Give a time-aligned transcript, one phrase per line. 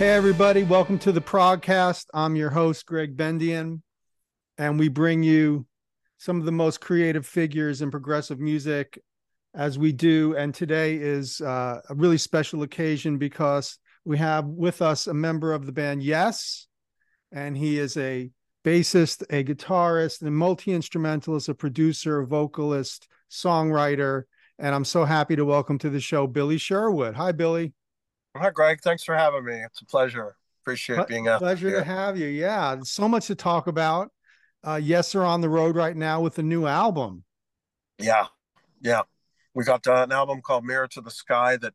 [0.00, 2.06] Hey, everybody, welcome to the podcast.
[2.14, 3.82] I'm your host, Gregg Bendian,
[4.56, 5.66] and we bring you
[6.16, 8.98] some of the most creative figures in progressive music
[9.54, 10.34] as we do.
[10.38, 13.76] And today is uh, a really special occasion because
[14.06, 16.66] we have with us a member of the band Yes,
[17.30, 18.30] and he is a
[18.64, 24.22] bassist, a guitarist, a multi instrumentalist, a producer, a vocalist, songwriter.
[24.58, 27.16] And I'm so happy to welcome to the show Billy Sherwood.
[27.16, 27.74] Hi, Billy.
[28.36, 28.80] Hi, Gregg.
[28.80, 29.54] Thanks for having me.
[29.54, 30.36] It's a pleasure.
[30.62, 31.40] Appreciate being out.
[31.40, 31.78] Pleasure here.
[31.78, 32.28] to have you.
[32.28, 34.10] Yeah, so much to talk about.
[34.62, 37.24] Uh, yes, are on the road right now with a new album.
[37.98, 38.26] Yeah,
[38.80, 39.02] yeah.
[39.54, 41.74] We got uh, an album called Mirror to the Sky that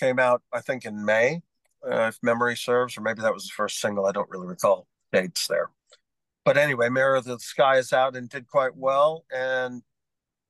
[0.00, 1.42] came out, I think, in May,
[1.86, 4.06] uh, if memory serves, or maybe that was the first single.
[4.06, 5.70] I don't really recall dates there.
[6.44, 9.24] But anyway, Mirror to the Sky is out and did quite well.
[9.32, 9.82] And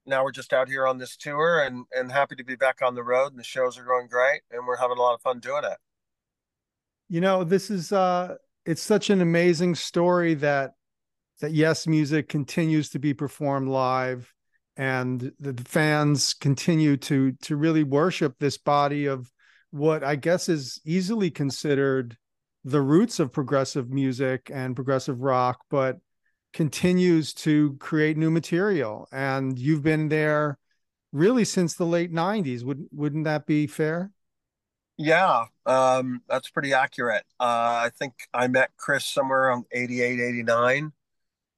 [0.06, 2.94] now we're just out here on this tour and and happy to be back on
[2.94, 5.40] the road and the shows are going great and we're having a lot of fun
[5.40, 5.78] doing it.
[7.08, 10.72] You know this is uh it's such an amazing story that
[11.40, 14.32] that yes music continues to be performed live
[14.76, 19.30] and the fans continue to to really worship this body of
[19.70, 22.16] what i guess is easily considered
[22.64, 25.98] the roots of progressive music and progressive rock but
[26.54, 30.58] continues to create new material and you've been there
[31.12, 34.10] really since the late 90s would wouldn't that be fair?
[34.96, 37.24] Yeah um, that's pretty accurate.
[37.38, 40.92] Uh, i think i met chris somewhere on 88 89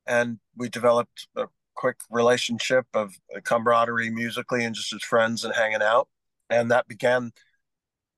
[0.06, 5.83] and we developed a quick relationship of camaraderie musically and just as friends and hanging
[5.83, 6.08] out.
[6.48, 7.33] And that began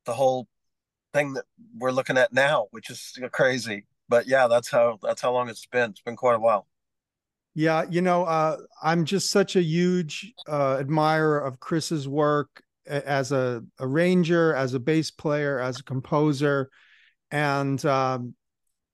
[0.06, 0.46] the whole
[1.12, 1.44] thing that
[1.76, 5.66] we're looking at now which is crazy but yeah, that's how that's how long it's
[5.66, 5.90] been.
[5.90, 6.66] It's been quite a while.
[7.54, 13.32] Yeah, you know, uh, I'm just such a huge uh, admirer of Chris's work as
[13.32, 16.70] a arranger, as a bass player, as a composer,
[17.30, 18.34] and um,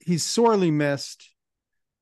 [0.00, 1.31] he's sorely missed.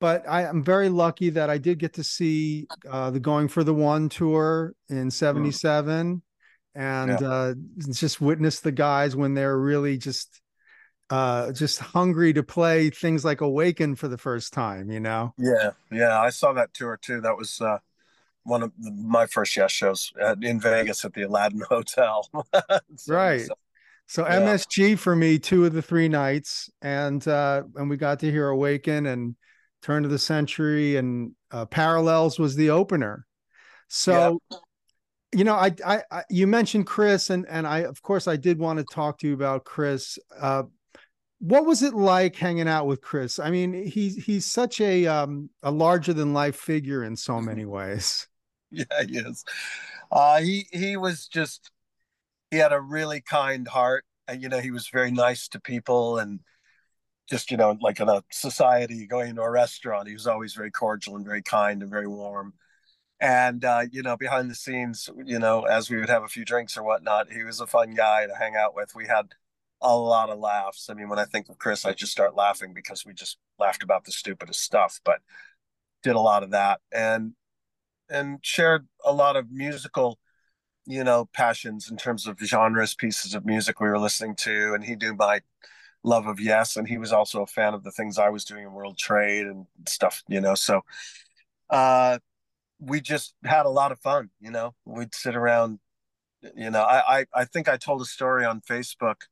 [0.01, 3.63] But I am very lucky that I did get to see uh, the Going for
[3.63, 6.21] the One tour in '77, mm.
[6.75, 7.29] and yeah.
[7.29, 7.55] Uh,
[7.93, 10.42] just witness the guys when they're really just
[11.13, 15.35] uh just hungry to play things like awaken for the first time you know?
[15.37, 17.79] Yeah yeah i saw that tour too that was uh
[18.45, 22.29] one of the, my first yes shows at, in vegas at the aladdin hotel.
[22.97, 23.43] So, right.
[23.43, 23.55] so,
[24.07, 24.41] so yeah.
[24.41, 28.49] msg for me two of the three nights and uh and we got to hear
[28.49, 29.37] awaken and
[29.83, 33.27] turn of the century and uh, parallels was the opener.
[33.89, 34.59] So yeah.
[35.35, 38.59] you know I, I i you mentioned chris and and i of course i did
[38.59, 40.19] want to talk to you about chris.
[40.41, 40.63] Uh
[41.43, 43.41] what was it like hanging out with Chris?
[43.41, 47.65] I mean, he's he's such a um, a larger than life figure in so many
[47.67, 48.29] ways.
[48.71, 49.45] Yeah, he is.
[50.11, 51.71] Uh, he he was just
[52.53, 56.19] he had a really kind heart, and you know he was very nice to people,
[56.19, 56.39] and
[57.29, 60.71] just you know like in a society going to a restaurant, he was always very
[60.71, 62.55] cordial and very kind and very warm.
[63.21, 66.45] And uh, you know, behind the scenes, you know, as we would have a few
[66.45, 68.95] drinks or whatnot, he was a fun guy to hang out with.
[68.95, 69.35] We had
[69.83, 70.89] a lot of laughs.
[70.91, 73.83] I mean, when I think of Chris, I just start laughing because we just laughed
[73.83, 75.21] about the stupidest stuff, but
[76.03, 77.33] did a lot of that and
[78.11, 80.19] and shared a lot of musical,
[80.87, 84.75] you know, passions in terms of genres, pieces of music we were listening to.
[84.75, 85.41] And he knew my
[86.05, 88.65] love of yes, and he was also a fan of the things I was doing
[88.65, 90.55] in world trade and stuff, you know.
[90.55, 90.83] So
[91.71, 92.19] uh
[92.81, 94.75] we just had a lot of fun, you know.
[94.85, 95.81] We'd sit around,
[96.57, 99.23] you know, I I, I think I told a story on Facebook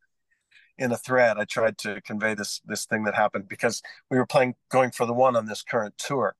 [0.80, 4.26] in a thread i tried to convey this this thing that happened because we were
[4.26, 6.34] playing going for the one on this current tour.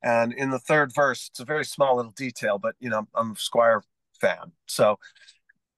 [0.00, 3.32] And in the third verse it's a very small little detail but you know i'm
[3.32, 3.82] a squire
[4.20, 4.52] fan.
[4.66, 4.98] So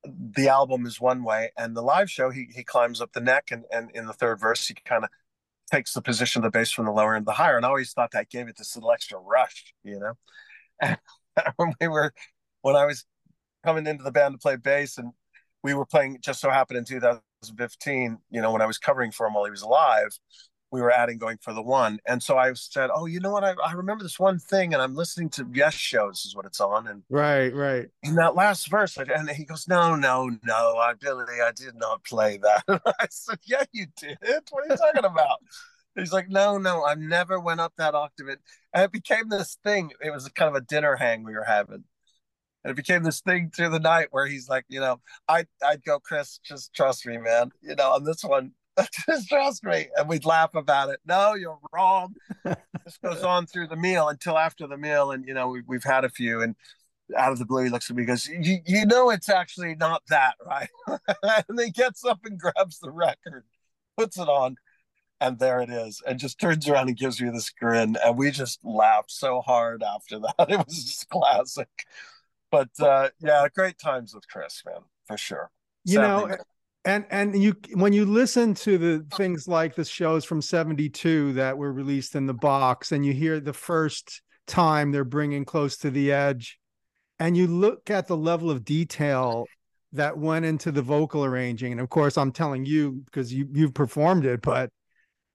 [0.05, 3.49] the album is one way and the live show he, he climbs up the neck
[3.51, 5.11] and, and in the third verse he kind of
[5.71, 7.57] takes the position of the bass from the lower and the higher.
[7.57, 10.15] And i always thought that gave it this little extra rush you know?
[10.83, 10.99] And
[11.57, 12.13] when we were
[12.63, 13.05] when i was
[13.65, 15.13] coming into the band to play bass and
[15.63, 19.11] we were playing just so happened in 2000 2015, you know, when I was covering
[19.11, 20.19] for him while he was alive,
[20.73, 21.99] we were adding going for the one.
[22.07, 23.43] And so I said, Oh, you know what?
[23.43, 26.61] I, I remember this one thing and I'm listening to Yes shows is what it's
[26.61, 26.87] on.
[26.87, 27.89] And right, right.
[28.03, 32.05] In that last verse, and he goes, No, no, no, I Billy, I did not
[32.05, 32.63] play that.
[33.01, 34.19] I said, Yeah, you did.
[34.51, 35.39] What are you talking about?
[35.97, 38.29] He's like, No, no, I never went up that octave.
[38.29, 39.91] And it became this thing.
[40.01, 41.85] It was kind of a dinner hang we were having
[42.65, 45.85] and it became this thing through the night where he's like, you know, I I'd
[45.85, 47.51] go, Chris, just trust me, man.
[47.63, 48.53] You know, on this one,
[49.09, 51.01] just trust me, and we'd laugh about it.
[51.07, 52.15] No, you're wrong.
[52.45, 55.85] this goes on through the meal until after the meal, and you know, we, we've
[55.85, 56.55] had a few, and
[57.17, 60.03] out of the blue, he looks at me, goes, "You you know, it's actually not
[60.09, 60.69] that, right?"
[61.23, 63.45] and he gets up and grabs the record.
[63.97, 64.57] puts it on,
[65.21, 68.31] and there it is, and just turns around and gives me this grin, and we
[68.31, 70.51] just laughed so hard after that.
[70.51, 71.69] It was just classic.
[72.51, 75.51] But uh, yeah, great times with Chris, man, for sure.
[75.85, 76.37] You Sadly, know,
[76.85, 81.57] and and you when you listen to the things like the shows from 72 that
[81.57, 85.91] were released in the box and you hear the first time they're bringing close to
[85.91, 86.59] the edge
[87.19, 89.45] and you look at the level of detail
[89.93, 93.75] that went into the vocal arranging and of course i'm telling you because you you've
[93.75, 94.71] performed it but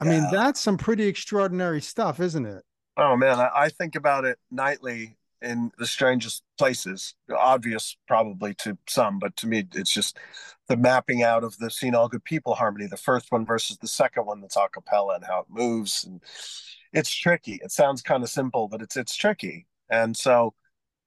[0.01, 0.11] i yeah.
[0.11, 2.63] mean that's some pretty extraordinary stuff isn't it
[2.97, 7.15] oh man I, I think about it nightly in the strangest places.
[7.35, 10.17] Obvious probably to some but to me it's just
[10.67, 13.87] the mapping out of the seen all good people harmony the first one versus the
[13.87, 16.03] second one that's a cappella and how it moves.
[16.03, 16.21] And
[16.93, 17.59] it's tricky.
[17.63, 19.67] It sounds kind of simple but it's it's tricky.
[19.89, 20.53] And so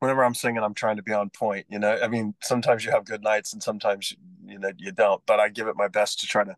[0.01, 1.99] whenever i'm singing i'm trying to be on point you know?
[2.01, 4.15] I mean sometimes you have good nights and sometimes
[4.47, 6.57] you know you don't but i give it my best to try to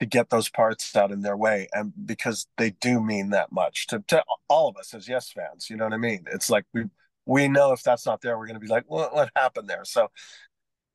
[0.00, 3.86] to get those parts out in their way and because they do mean that much
[3.86, 6.24] to, to all of us as yes fans you know what i mean?
[6.32, 6.84] It's like we
[7.26, 9.84] we know if that's not there we're going to be like what, what happened there?
[9.84, 10.08] So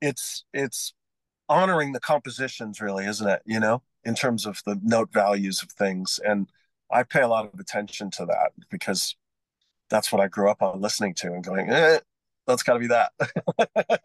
[0.00, 0.92] it's it's
[1.48, 5.70] honoring the compositions really isn't it you know in terms of the note values of
[5.70, 6.48] things and
[6.90, 9.16] i pay a lot of attention to that because
[9.88, 11.98] that's what i grew up on listening to and going eh,
[12.46, 13.10] that's got to be that.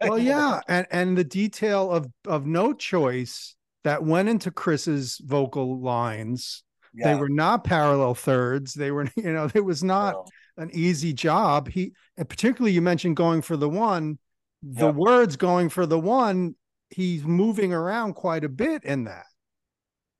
[0.00, 3.54] Well yeah and and the detail of of note choice
[3.84, 6.62] that went into Chris's vocal lines.
[6.94, 7.14] Yeah.
[7.14, 8.74] They were not parallel thirds.
[8.74, 10.14] They were, you know, it was not
[10.56, 10.62] no.
[10.62, 11.68] an easy job.
[11.68, 14.18] He, and particularly you mentioned going for the one,
[14.62, 14.94] the yep.
[14.94, 16.54] words going for the one,
[16.90, 19.24] he's moving around quite a bit in that.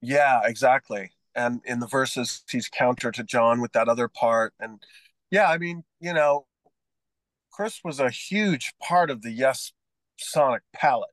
[0.00, 1.12] Yeah, exactly.
[1.34, 4.52] And in the verses, he's counter to John with that other part.
[4.58, 4.82] And
[5.30, 6.46] yeah, I mean, you know,
[7.52, 9.72] Chris was a huge part of the Yes
[10.18, 11.10] sonic palette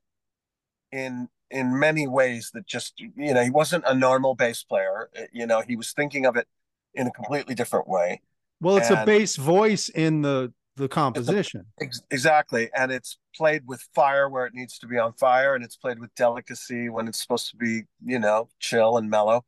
[0.92, 5.10] in in many ways that just you know he wasn't a normal bass player.
[5.18, 6.46] Uh, you know he was thinking of it
[6.94, 8.20] in a completely different way.
[8.60, 11.66] Well it's and a bass voice in the the composition.
[11.80, 12.70] ex- exactly.
[12.74, 15.98] And it's played with fire where it needs to be on fire and it's played
[15.98, 19.44] with delicacy when it's supposed to be you know chill and mellow.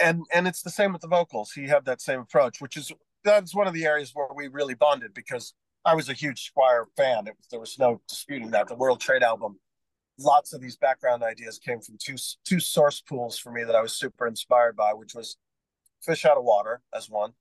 [0.00, 1.52] And and it's the same with the vocals.
[1.52, 2.92] He had that same approach which is
[3.22, 5.54] that's one of the areas where we really bonded because
[5.86, 7.26] i was a huge squire fan.
[7.26, 8.68] It was, there was no disputing that.
[8.68, 9.58] The world trade album
[10.18, 13.82] lots of these background ideas came from two two source pools for me that I
[13.82, 15.36] was super inspired by, which was
[16.02, 17.32] Fish Out of Water as one,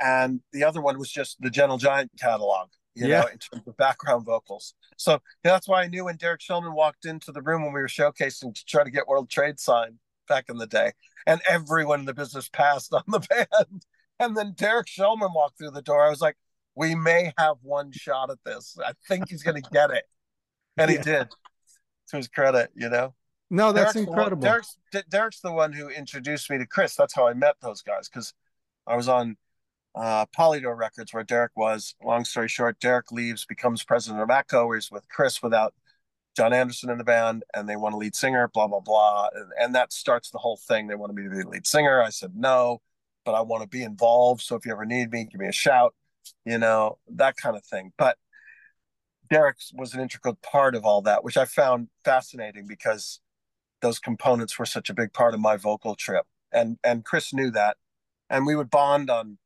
[0.00, 2.68] and the other one was just the Gentle Giant catalog.
[2.94, 3.20] You yeah.
[3.22, 4.74] know, in terms of background vocals.
[4.98, 7.80] So yeah, that's why I knew when Derek Shulman walked into the room when we
[7.80, 9.94] were showcasing to try to get World Trade signed
[10.28, 10.92] back in the day,
[11.26, 13.86] and everyone in the business passed on the band.
[14.18, 16.06] And then Derek Shulman walked through the door.
[16.06, 16.36] I was like,
[16.74, 18.76] we may have one shot at this.
[18.84, 20.04] I think he's going to get it.
[20.76, 20.98] And yeah.
[20.98, 21.28] he did
[22.12, 23.14] to his credit, you know.
[23.50, 24.46] No, that's Derek's incredible.
[24.46, 24.78] One, Derek's,
[25.10, 26.94] Derek's the one who introduced me to Chris.
[26.94, 28.32] That's how I met those guys because
[28.86, 29.36] I was on
[29.94, 31.94] uh, Polydor Records where Derek was.
[32.02, 34.74] Long story short, Derek leaves, becomes president of Atco.
[34.74, 35.74] He's with Chris without
[36.34, 38.48] John Anderson in the band, and they want a lead singer.
[38.48, 40.86] Blah blah blah, and, and that starts the whole thing.
[40.86, 42.00] They wanted me to be the lead singer.
[42.00, 42.80] I said no,
[43.24, 44.40] but I want to be involved.
[44.40, 45.94] So if you ever need me, give me a shout.
[46.46, 47.92] You know that kind of thing.
[47.98, 48.16] But
[49.32, 53.18] Derek was an integral part of all that, which I found fascinating because
[53.80, 56.26] those components were such a big part of my vocal trip.
[56.52, 57.78] And and Chris knew that.
[58.28, 59.38] And we would bond on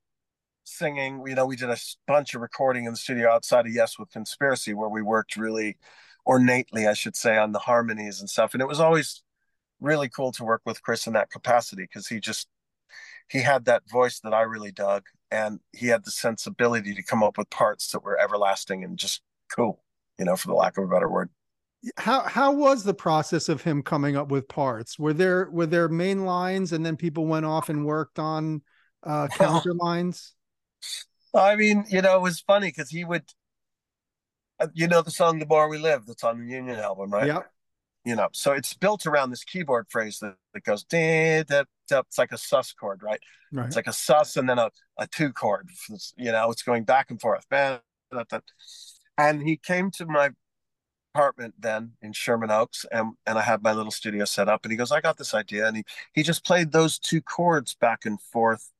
[0.64, 1.23] singing.
[1.25, 1.76] You know, we did a
[2.09, 5.78] bunch of recording in the studio outside of Yes with Conspiracy where we worked really
[6.25, 8.55] ornately, I should say, on the harmonies and stuff.
[8.55, 9.23] And it was always
[9.81, 12.49] really cool to work with Chris in that capacity because he just
[13.28, 17.23] he had that voice that I really dug and he had the sensibility to come
[17.23, 19.23] up with parts that were everlasting and just
[19.55, 19.83] cool,
[20.19, 21.31] you know, for the lack of a better word.
[21.99, 24.99] How how was the process of him coming up with parts?
[24.99, 28.62] Were there were there main lines and then people went off and worked on
[29.03, 30.35] uh counter lines?
[31.35, 33.25] I mean, you know, it was funny because he would
[34.59, 37.26] uh, you know the song The More We Live that's on the Union album, right?
[37.26, 37.43] Yeah.
[38.05, 42.00] You know, so it's built around this keyboard phrase that, that goes da, da, da,
[42.00, 43.19] it's like a sus chord, right?
[43.53, 43.67] right?
[43.67, 45.71] It's like a sus and then a, a two chord.
[46.17, 47.45] You know, it's going back and forth.
[47.50, 47.83] That.
[49.19, 50.31] And he came to my
[51.15, 54.65] apartment then in Sherman Oaks, and and I had my little studio set up.
[54.65, 57.75] And he goes, "I got this idea," and he he just played those two chords
[57.75, 58.71] back and forth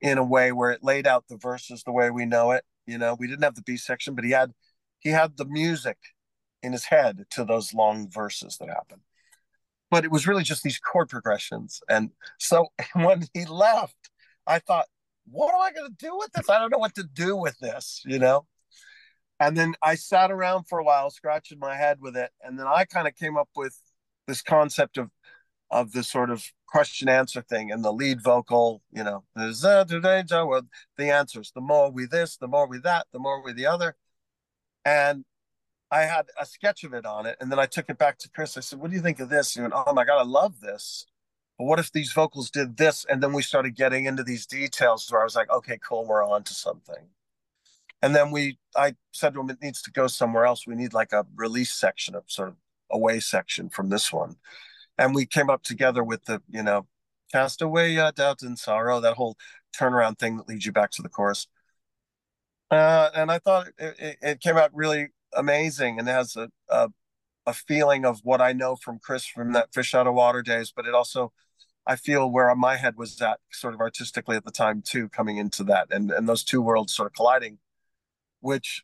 [0.00, 2.64] in a way where it laid out the verses the way we know it.
[2.86, 4.52] You know, we didn't have the B section, but he had
[5.00, 5.98] he had the music
[6.62, 9.02] in his head to those long verses that happened.
[9.90, 11.80] But it was really just these chord progressions.
[11.88, 14.10] And so when he left,
[14.46, 14.86] I thought,
[15.30, 16.50] what am I going to do with this?
[16.50, 18.46] I don't know what to do with this, you know?
[19.40, 22.30] And then I sat around for a while, scratching my head with it.
[22.42, 23.76] And then I kind of came up with
[24.26, 25.10] this concept of
[25.70, 31.52] of the sort of question answer thing and the lead vocal, you know, the answers.
[31.54, 33.96] The more we this, the more we that, the more we the other.
[34.84, 35.24] And
[35.90, 38.30] I had a sketch of it on it, and then I took it back to
[38.30, 38.56] Chris.
[38.56, 40.60] I said, "What do you think of this?" He went, "Oh my god, I love
[40.60, 41.06] this."
[41.58, 43.04] But what if these vocals did this?
[43.04, 46.24] And then we started getting into these details where I was like, "Okay, cool, we're
[46.24, 47.10] on to something."
[48.02, 50.66] And then we, I said to him, "It needs to go somewhere else.
[50.66, 52.56] We need like a release section, of sort of
[52.90, 54.36] away section from this one."
[54.98, 56.86] And we came up together with the, you know,
[57.32, 59.36] cast away uh, doubt and sorrow, that whole
[59.78, 61.46] turnaround thing that leads you back to the chorus.
[62.70, 66.88] Uh, and I thought it, it, it came out really amazing and has a, a,
[67.46, 70.72] a feeling of what I know from Chris from that fish out of water days,
[70.74, 71.32] but it also
[71.86, 75.38] I feel where my head was at sort of artistically at the time too, coming
[75.38, 77.58] into that and and those two worlds sort of colliding,
[78.40, 78.82] which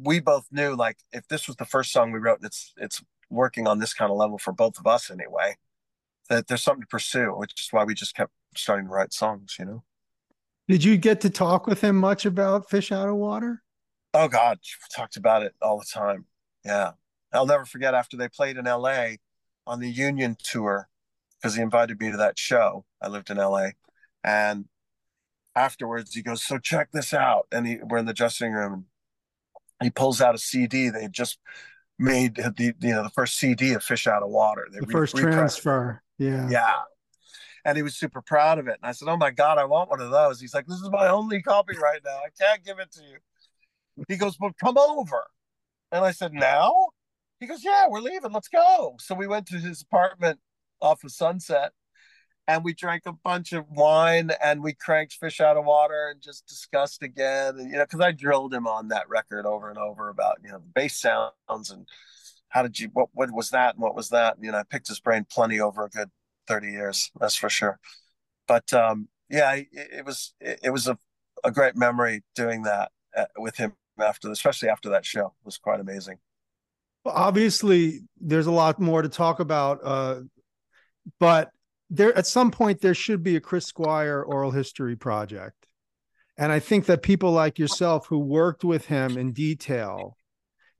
[0.00, 3.02] we both knew like if this was the first song we wrote and it's it's
[3.28, 5.56] working on this kind of level for both of us anyway,
[6.28, 9.56] that there's something to pursue, which is why we just kept starting to write songs,
[9.58, 9.84] you know.
[10.68, 13.62] Did you get to talk with him much about Fish Out of Water?
[14.14, 14.58] Oh God,
[14.94, 16.26] talked about it all the time.
[16.64, 16.92] Yeah,
[17.32, 19.18] I'll never forget after they played in L.A.
[19.66, 20.88] on the Union tour
[21.40, 22.84] because he invited me to that show.
[23.00, 23.74] I lived in L.A.
[24.22, 24.66] and
[25.54, 28.86] afterwards he goes, "So check this out," and he we're in the dressing room.
[29.82, 31.38] He pulls out a CD they just
[31.98, 34.66] made the you know the first CD of Fish Out of Water.
[34.72, 36.02] They the re- first transfer.
[36.18, 36.48] Yeah.
[36.50, 36.80] Yeah.
[37.64, 38.78] And he was super proud of it.
[38.82, 40.40] And I said, Oh my God, I want one of those.
[40.40, 42.18] He's like, This is my only copy right now.
[42.24, 44.04] I can't give it to you.
[44.08, 45.26] He goes, Well, come over.
[45.92, 46.88] And I said, Now?
[47.38, 48.32] He goes, Yeah, we're leaving.
[48.32, 48.96] Let's go.
[49.00, 50.40] So we went to his apartment
[50.80, 51.72] off of Sunset
[52.50, 56.20] and we drank a bunch of wine and we cranked fish out of water and
[56.20, 57.56] just discussed again.
[57.56, 60.50] And, you know, because I drilled him on that record over and over about, you
[60.50, 61.86] know, the bass sounds and
[62.48, 64.34] how did you, what, what was that and what was that?
[64.34, 66.10] And, you know, I picked his brain plenty over a good
[66.48, 67.78] 30 years, that's for sure.
[68.48, 70.98] But um, yeah, it, it was, it, it was a,
[71.44, 75.26] a great memory doing that uh, with him after, especially after that show.
[75.26, 76.18] It was quite amazing.
[77.04, 80.22] Well, obviously, there's a lot more to talk about, uh,
[81.20, 81.52] but
[81.90, 85.66] there at some point there should be a Chris Squire oral history project,
[86.38, 90.16] and I think that people like yourself who worked with him in detail.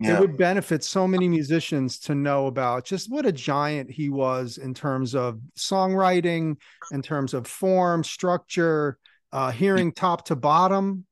[0.03, 0.17] Yeah.
[0.17, 4.57] It would benefit so many musicians to know about just what a giant he was
[4.57, 6.57] in terms of songwriting,
[6.91, 8.97] in terms of form, structure,
[9.31, 11.05] uh, hearing top to bottom.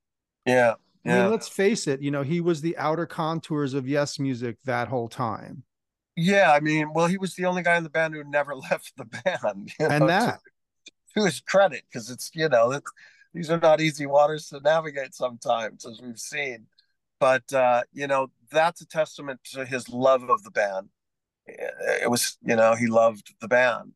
[0.46, 0.74] Yeah.
[1.04, 1.18] Yeah.
[1.18, 4.56] I mean, let's face it, you know, he was the outer contours of Yes music
[4.64, 5.64] that whole time.
[6.20, 8.92] Yeah, I mean, well, he was the only guy in the band who never left
[8.96, 9.72] the band.
[9.78, 10.40] You know, and that,
[10.86, 12.80] to, to his credit, because it's you know,
[13.32, 16.66] these are not easy waters to navigate sometimes, as we've seen.
[17.20, 20.88] But uh, you know, that's a testament to his love of the band.
[21.46, 23.92] It was, you know, he loved the band,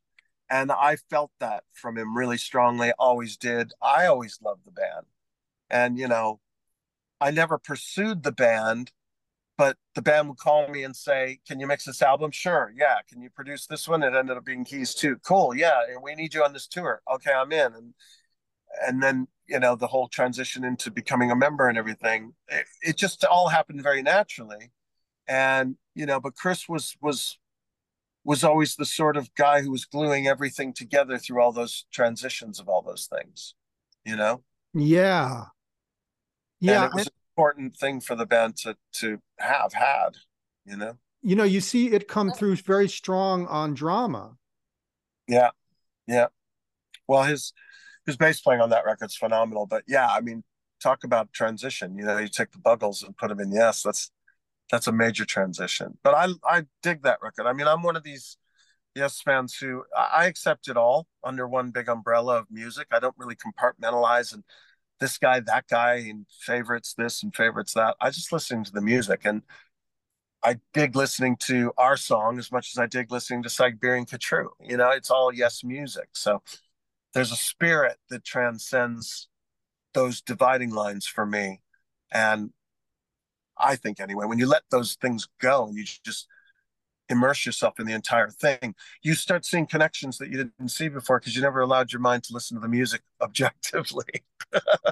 [0.49, 2.93] and I felt that from him really strongly.
[3.01, 3.73] Always did.
[3.83, 5.07] I always loved the band,
[5.69, 6.39] and you know,
[7.21, 8.93] I never pursued the band,
[9.59, 12.99] but the band would call me and say, "Can you mix this album?" Sure, yeah.
[13.09, 14.03] Can you produce this one?
[14.03, 15.17] It ended up being keys too.
[15.25, 15.81] Cool, yeah.
[15.89, 17.03] And we need you on this tour.
[17.13, 17.75] Okay, I'm in.
[17.75, 17.95] And
[18.87, 22.35] and then you know the whole transition into becoming a member and everything.
[22.49, 24.73] It, it just all happened very naturally,
[25.29, 26.21] and you know.
[26.21, 27.39] But Chris was was
[28.25, 32.61] was always the sort of guy who was gluing everything together through all those transitions
[32.61, 33.55] of all those things.
[34.05, 34.43] You know.
[34.75, 35.45] Yeah,
[36.61, 37.11] yeah, and it was
[37.43, 40.11] important thing for the band to to have had,
[40.65, 40.97] you know.
[41.23, 44.37] You know, you see it come through very strong on drama.
[45.29, 45.51] Yeah,
[46.07, 46.27] yeah.
[47.09, 47.53] Well, his
[48.07, 49.67] his bass playing on that record's phenomenal.
[49.67, 50.45] But yeah, I mean,
[50.83, 51.97] talk about transition.
[51.97, 54.11] You know, you take the Buggles and put them in Yes, that's
[54.71, 55.99] that's a major transition.
[56.05, 57.47] But I I dig that record.
[57.47, 58.37] I mean, I'm one of these
[58.95, 62.89] Yes fans who I accept it all under one big umbrella of music.
[62.93, 64.45] I don't really compartmentalize and
[65.03, 67.97] this guy, that guy, and favorites this and favorites that.
[68.01, 69.43] I just listen to the music and
[70.45, 74.47] I dig listening to our song as much as I dig listening to Siberian Khatru.
[74.61, 76.11] You know, it's all yes music.
[76.13, 76.41] So
[77.15, 79.29] there's a spirit that transcends
[79.93, 81.63] those dividing lines for me.
[82.13, 82.51] And
[83.59, 86.29] I think anyway, when you let those things go and you just
[87.09, 91.19] immerse yourself in the entire thing, you start seeing connections that you didn't see before
[91.19, 94.25] because you never allowed your mind to listen to the music objectively.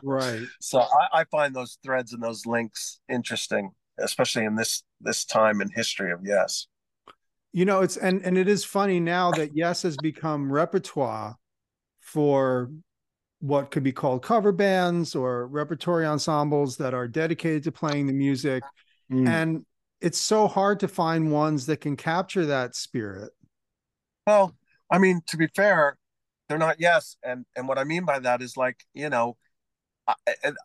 [0.03, 0.43] right.
[0.61, 5.61] So I, I, find those threads and those links interesting, especially in this this time
[5.61, 6.67] in history of Yes.
[7.53, 11.37] You know, it's and and it is funny now that Yes has become repertoire
[12.01, 12.71] for
[13.41, 18.13] what could be called cover bands or repertory ensembles that are dedicated to playing the
[18.13, 18.63] music.
[19.11, 19.29] Mm.
[19.29, 19.67] And
[20.01, 23.33] it's so hard to find ones that can capture that spirit.
[24.27, 24.57] Well,
[24.91, 25.99] I mean, to be fair,
[26.49, 29.37] they're not yes, and and what I mean by that is like you know,
[30.09, 30.15] I,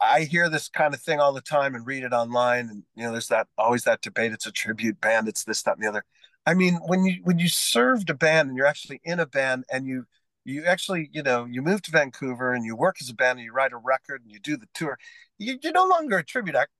[0.01, 3.04] I hear this kind of thing all the time and read it online, and you
[3.04, 4.32] know, there's that always that debate.
[4.32, 5.27] It's a tribute band.
[5.27, 6.04] It's this, that, and the other.
[6.46, 9.65] I mean, when you when you served a band and you're actually in a band
[9.72, 10.06] and you
[10.44, 13.46] you actually you know you move to Vancouver and you work as a band and
[13.46, 14.98] you write a record and you do the tour,
[15.38, 16.72] you, you're no longer a tribute act.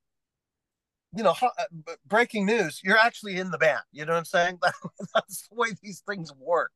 [1.16, 3.82] You know, uh, breaking news, you're actually in the band.
[3.92, 4.60] You know what I'm saying?
[5.14, 6.72] That's the way these things work.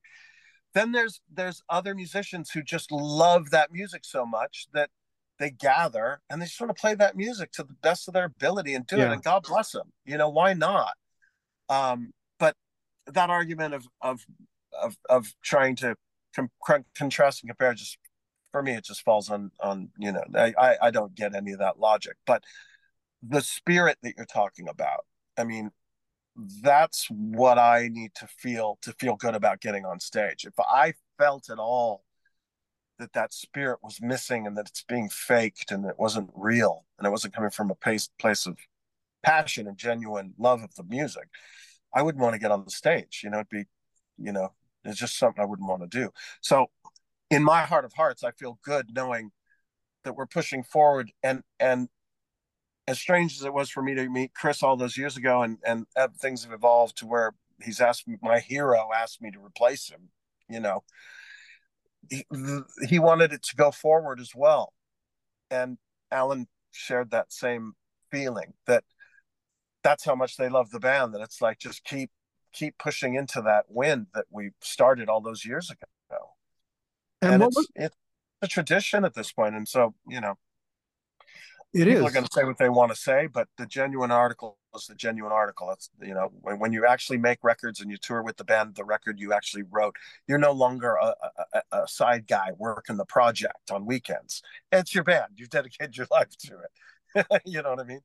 [0.74, 4.89] Then there's there's other musicians who just love that music so much that
[5.39, 8.25] they gather and they just want to play that music to the best of their
[8.25, 9.10] ability and do yeah.
[9.10, 9.13] it.
[9.13, 9.91] And God bless them.
[10.05, 10.93] You know, why not?
[11.69, 12.55] Um, but
[13.08, 14.25] that argument of of
[14.79, 15.96] of of trying to
[16.36, 17.98] com- contrast and compare just
[18.51, 21.60] for me it just falls on on you know I I don't get any of
[21.60, 22.17] that logic.
[22.25, 22.43] But
[23.21, 25.05] the spirit that you're talking about,
[25.38, 25.71] I mean,
[26.61, 30.45] that's what I need to feel to feel good about getting on stage.
[30.45, 32.03] If I felt at all
[32.97, 37.07] that that spirit was missing and that it's being faked and it wasn't real and
[37.07, 38.57] it wasn't coming from a place place of
[39.23, 41.27] passion and genuine love of the music,
[41.93, 43.21] I wouldn't want to get on the stage.
[43.23, 43.65] You know, it'd be,
[44.17, 44.53] you know,
[44.85, 46.11] it's just something I wouldn't want to do.
[46.41, 46.67] So,
[47.29, 49.31] in my heart of hearts, I feel good knowing
[50.03, 51.89] that we're pushing forward and and
[52.89, 55.60] as strange as it was for me to meet Chris all those years ago, and
[55.65, 59.39] and uh, things have evolved to where he's asked me, my hero asked me to
[59.39, 60.10] replace him.
[60.50, 60.84] You know,
[62.10, 62.25] he,
[62.88, 64.74] he wanted it to go forward as well,
[65.51, 65.77] and
[66.12, 67.74] Alan shared that same
[68.12, 68.84] feeling that
[69.84, 71.13] that's how much they love the band.
[71.13, 72.10] That it's like just keep
[72.51, 76.31] keep pushing into that wind that we started all those years ago.
[77.22, 77.96] And, and it's, was- it's
[78.41, 80.39] a tradition at this point, and so you know
[81.71, 82.09] it People is.
[82.09, 84.95] are going to say what they want to say, but the genuine article is the
[84.95, 85.67] genuine article.
[85.67, 88.75] That's you know when, when you actually make records and you tour with the band,
[88.75, 89.95] the record you actually wrote,
[90.27, 91.13] you're no longer a,
[91.53, 94.41] a, a side guy working the project on weekends.
[94.71, 95.34] It's your band.
[95.36, 97.41] You've dedicated your life to it.
[97.45, 98.01] you know what I mean?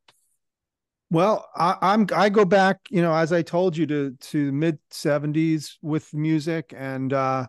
[1.10, 4.78] Well, I, I'm I go back, you know, as I told you to to mid
[4.90, 7.46] '70s with music, and uh,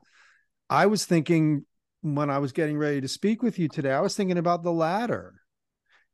[0.69, 1.65] I was thinking
[2.01, 4.71] when I was getting ready to speak with you today, I was thinking about the
[4.71, 5.41] Ladder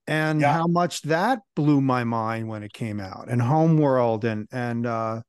[0.07, 0.53] and yeah.
[0.53, 5.21] how much that blew my mind when it came out and homeworld and and uh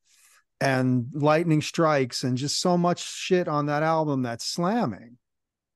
[0.60, 5.18] and lightning strikes and just so much shit on that album that's slamming.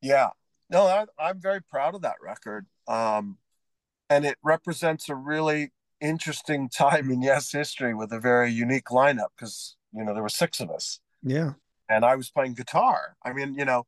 [0.00, 0.30] Yeah.
[0.70, 2.66] No I, i'm very proud of that record.
[2.88, 3.38] Um
[4.08, 9.28] and it represents a really interesting time in yes history with a very unique lineup
[9.36, 11.00] because you know there were six of us.
[11.22, 11.52] Yeah.
[11.88, 13.16] And i was playing guitar.
[13.22, 13.84] I mean you know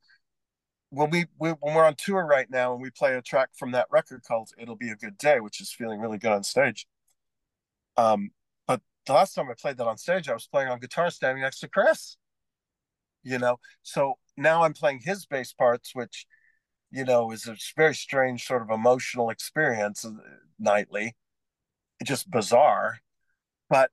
[0.90, 3.72] when we, we, when we're on tour right now and we play a track from
[3.72, 6.86] that record called "It'll Be a Good Day," which is feeling really good on stage.
[7.96, 8.30] Um,
[8.66, 11.42] but the last time I played that on stage, I was playing on guitar standing
[11.42, 12.16] next to Chris.
[13.22, 16.26] You know, so now I'm playing his bass parts, which
[16.90, 20.12] you know is a very strange sort of emotional experience uh,
[20.58, 21.16] nightly.
[22.04, 22.98] Just bizarre,
[23.68, 23.90] but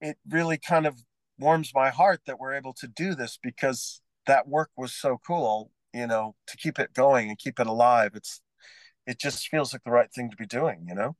[0.00, 1.02] it really kind of
[1.38, 5.72] warms my heart that we're able to do this because that work was so cool
[5.98, 8.12] you know, to keep it going and keep it alive.
[8.14, 8.40] It's
[9.06, 11.16] it just feels like the right thing to be doing, you know.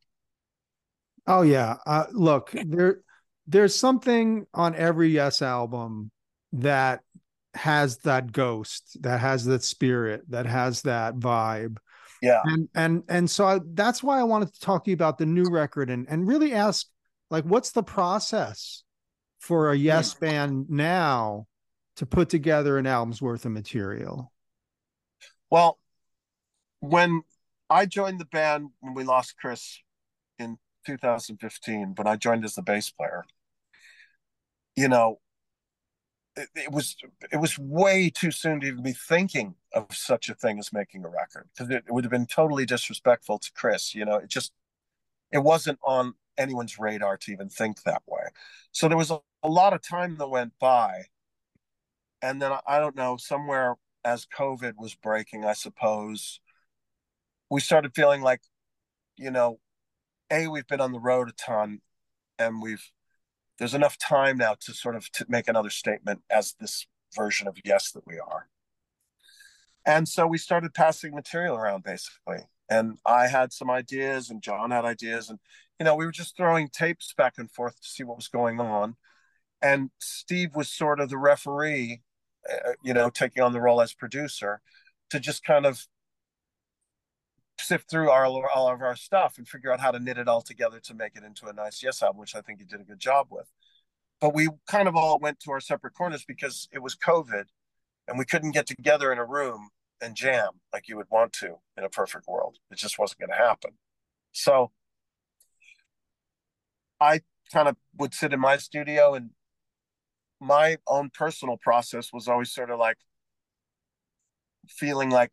[1.27, 1.77] Oh yeah.
[1.87, 3.01] Uh, look, there
[3.47, 6.11] there's something on every Yes album
[6.53, 7.01] that
[7.55, 11.79] has that ghost, that has that spirit, that has that vibe.
[12.23, 12.41] Yeah.
[12.45, 15.27] And and and so I, that's why I wanted to talk to you about the
[15.27, 16.87] new record and and really ask
[17.31, 18.83] like what's the process
[19.39, 20.25] for a Yes hmm.
[20.25, 21.47] band now
[21.97, 24.33] to put together an album's worth of material?
[25.51, 25.79] Well,
[26.81, 27.23] when
[27.71, 29.81] I joined the band when we lost Chris
[30.39, 33.25] in 2015, when I joined as the bass player,
[34.77, 35.21] you know,
[36.37, 36.97] it, it, was
[37.33, 41.05] it was way too soon to even be thinking of such a thing as making
[41.05, 43.95] a record because it, it would have been totally disrespectful to Chris.
[43.95, 44.53] You know, it just
[45.33, 48.23] it wasn't on anyone's radar to even think that way.
[48.71, 51.07] So there was a, a lot of time that went by,
[52.23, 53.75] and then I, I don't know somewhere
[54.09, 56.41] as COVID was breaking, I suppose,
[57.51, 58.41] we started feeling like,
[59.17, 59.61] you know,
[60.31, 61.81] a we've been on the road a ton,
[62.39, 62.91] and we've
[63.59, 67.59] there's enough time now to sort of to make another statement as this version of
[67.65, 68.49] yes that we are.
[69.85, 72.47] And so we started passing material around basically.
[72.71, 75.39] And I had some ideas and John had ideas and
[75.81, 78.61] you know, we were just throwing tapes back and forth to see what was going
[78.61, 78.97] on.
[79.63, 82.03] And Steve was sort of the referee
[82.53, 84.61] uh, you know, taking on the role as producer
[85.11, 85.87] to just kind of
[87.61, 90.43] sift through our, all of our stuff and figure out how to knit it all
[90.43, 92.85] together to make it into a nice Yes album, which I think he did a
[92.85, 93.51] good job with.
[94.21, 97.45] But we kind of all went to our separate corners because it was COVID
[98.07, 99.69] and we couldn't get together in a room
[100.01, 102.59] and jam like you would want to in a perfect world.
[102.71, 103.73] It just wasn't going to happen.
[104.33, 104.71] So
[107.01, 107.21] I
[107.53, 109.31] kind of would sit in my studio and
[110.41, 112.99] my own personal process was always sort of like
[114.69, 115.33] feeling like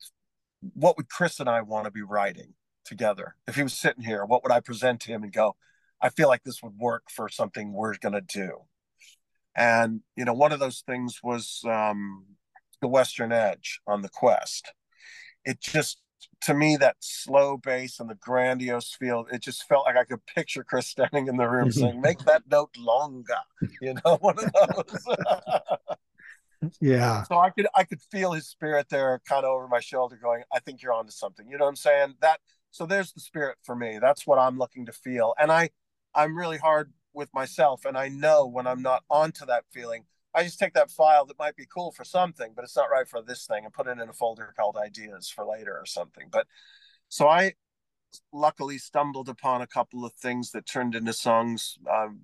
[0.74, 2.54] what would Chris and I want to be writing
[2.86, 3.36] together?
[3.48, 5.56] If he was sitting here, what would I present to him and go,
[6.02, 8.62] I feel like this would work for something we're going to do.
[9.56, 12.26] And, you know, one of those things was um,
[12.82, 14.74] the Western Edge on the Quest.
[15.46, 16.02] It just,
[16.42, 20.26] to me, that slow bass and the grandiose feel, it just felt like I could
[20.26, 23.34] picture Chris standing in the room saying, make that note longer,
[23.82, 25.18] you know, one of those.
[26.80, 27.24] yeah.
[27.24, 30.44] So I could, I could feel his spirit there kind of over my shoulder going,
[30.54, 31.48] I think you're onto something.
[31.50, 32.16] You know what I'm saying?
[32.22, 32.40] That,
[32.72, 34.00] so there's the spirit for me.
[34.00, 35.34] That's what I'm looking to feel.
[35.40, 35.70] And I,
[36.14, 40.04] I'm really hard with myself and I know when I'm not onto that feeling,
[40.36, 43.08] I just take that file that might be cool for something, but it's not right
[43.08, 46.28] for this thing and put it in a folder called ideas for later or something.
[46.30, 46.46] But
[47.08, 47.54] so I
[48.34, 51.78] luckily stumbled upon a couple of things that turned into songs.
[51.90, 52.20] Um,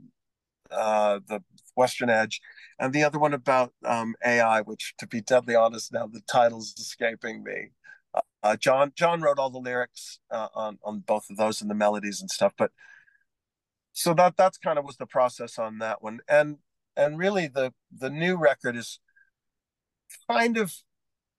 [0.69, 1.43] uh, the
[1.76, 2.39] Western Edge,
[2.80, 6.74] and the other one about um, AI, which, to be deadly honest, now the title's
[6.80, 7.71] escaping me.
[8.13, 11.69] Uh, uh, John John wrote all the lyrics uh, on on both of those and
[11.69, 12.71] the melodies and stuff, but
[13.93, 16.58] so that that's kind of was the process on that one and
[17.02, 19.00] and really the the new record is
[20.30, 20.74] kind of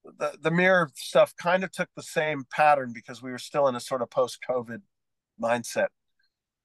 [0.05, 3.75] the the mirror stuff kind of took the same pattern because we were still in
[3.75, 4.83] a sort of post covid
[5.40, 5.88] mindset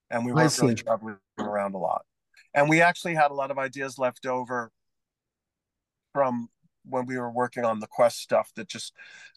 [0.10, 2.06] and we weren't really traveling around a lot.
[2.54, 4.72] And we actually had a lot of ideas left over
[6.14, 6.50] from
[6.84, 8.94] when we were working on the quest stuff that just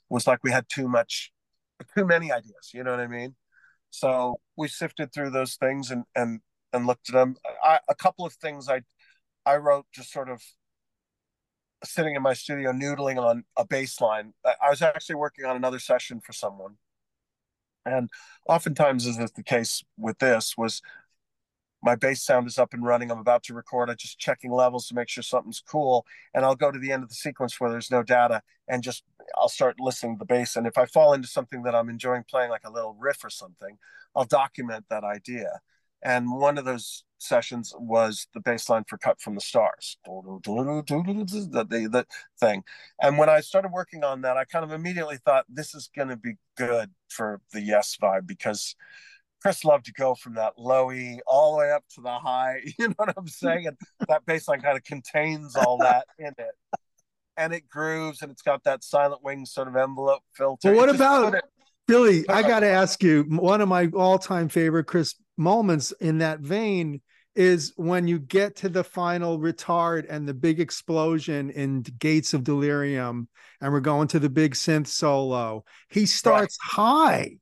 [0.09, 1.33] was like we had too much
[1.97, 3.35] too many ideas you know what i mean?
[3.91, 6.41] So we sifted through those things and and
[6.73, 7.35] and looked at them.
[7.65, 8.83] I, a couple of things I
[9.47, 10.43] I wrote just sort of
[11.83, 14.35] sitting in my studio noodling on a bass line.
[14.45, 16.77] I was actually working on another session for someone,
[17.85, 18.11] and
[18.49, 20.83] oftentimes, as is the case with this, was
[21.83, 23.11] my bass sound is up and running.
[23.11, 23.89] I'm about to record.
[23.89, 26.05] I'm just checking levels to make sure something's cool.
[26.35, 29.03] And I'll go to the end of the sequence where there's no data and just
[29.37, 30.57] I'll start listening to the bass.
[30.57, 33.31] And if I fall into something that I'm enjoying playing, like a little riff or
[33.31, 33.79] something,
[34.15, 35.61] I'll document that idea.
[36.03, 41.67] And one of those sessions was the bass line for Cut from the Stars, the,
[41.69, 42.07] the, the
[42.39, 42.65] thing.
[43.01, 46.09] And when I started working on that, I kind of immediately thought this is going
[46.09, 48.75] to be good for the Yes vibe because
[49.43, 52.61] Chris loved to go from that lowy all the way up to the high.
[52.79, 53.67] You know what I'm saying?
[53.67, 53.77] And
[54.09, 56.55] that bass line kind of contains all that in it.
[57.37, 60.71] And it grooves and it's got that silent wing sort of envelope filter.
[60.71, 61.35] Well, what about
[61.87, 62.29] Billy?
[62.29, 66.41] I got to ask you one of my all time favorite Chris moments in that
[66.41, 67.01] vein
[67.35, 72.45] is when you get to the final retard and the big explosion in Gates of
[72.45, 73.29] Delirium,
[73.61, 75.65] and we're going to the big synth solo.
[75.89, 76.85] He starts right.
[76.85, 77.37] high.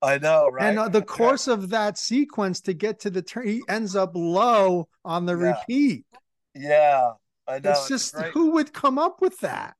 [0.00, 0.68] I know, right?
[0.68, 4.12] And uh, the course of that sequence to get to the turn, he ends up
[4.14, 5.54] low on the yeah.
[5.58, 6.06] repeat.
[6.54, 7.12] Yeah,
[7.46, 7.70] I know.
[7.70, 9.74] It's just who would come up with that?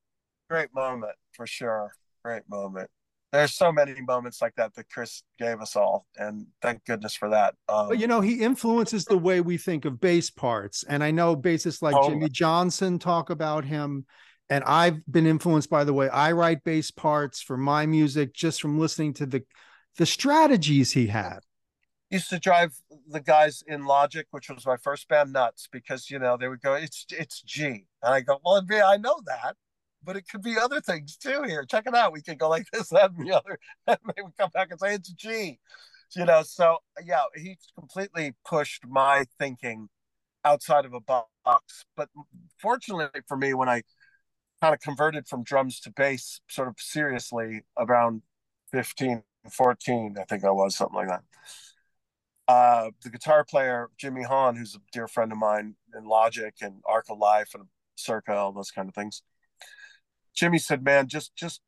[0.49, 1.93] Great moment for sure.
[2.25, 2.89] Great moment.
[3.33, 7.31] There's so many moments like that that Chris gave us all, and thank goodness for
[7.31, 7.55] that.
[7.69, 11.11] Um, but you know, he influences the way we think of bass parts, and I
[11.11, 14.05] know bassists like oh, Jimmy Johnson talk about him
[14.53, 18.61] and I've been influenced by the way I write bass parts for my music just
[18.61, 19.45] from listening to the
[19.97, 21.41] the strategies he had.
[22.11, 22.75] Used to drive
[23.09, 26.61] the guys in Lodgic, which was my first band, nuts because you know they would
[26.61, 29.57] go, "It's it's G," and I go, "Well, I know that,
[30.05, 31.43] but it could be other things too.
[31.43, 32.13] Here, check it out.
[32.13, 34.95] We could go like this, that, and the other, and would come back and say
[34.95, 35.59] it's G."
[36.15, 39.89] You know, so yeah, he completely pushed my thinking
[40.45, 41.85] outside of a box.
[41.97, 42.11] But
[42.61, 43.83] fortunately for me, when I
[44.61, 48.23] kind of converted from drums to bass, sort of seriously around
[48.73, 51.23] 15 14, I think I was, something like that.
[52.47, 56.83] Uh, the guitar player, Jimmy Haun, who's a dear friend of mine in Lodgic and
[56.87, 57.65] Arc of Life and
[57.97, 59.23] Circa, all those kind of things.
[60.35, 61.61] Jimmy said, man, just, just,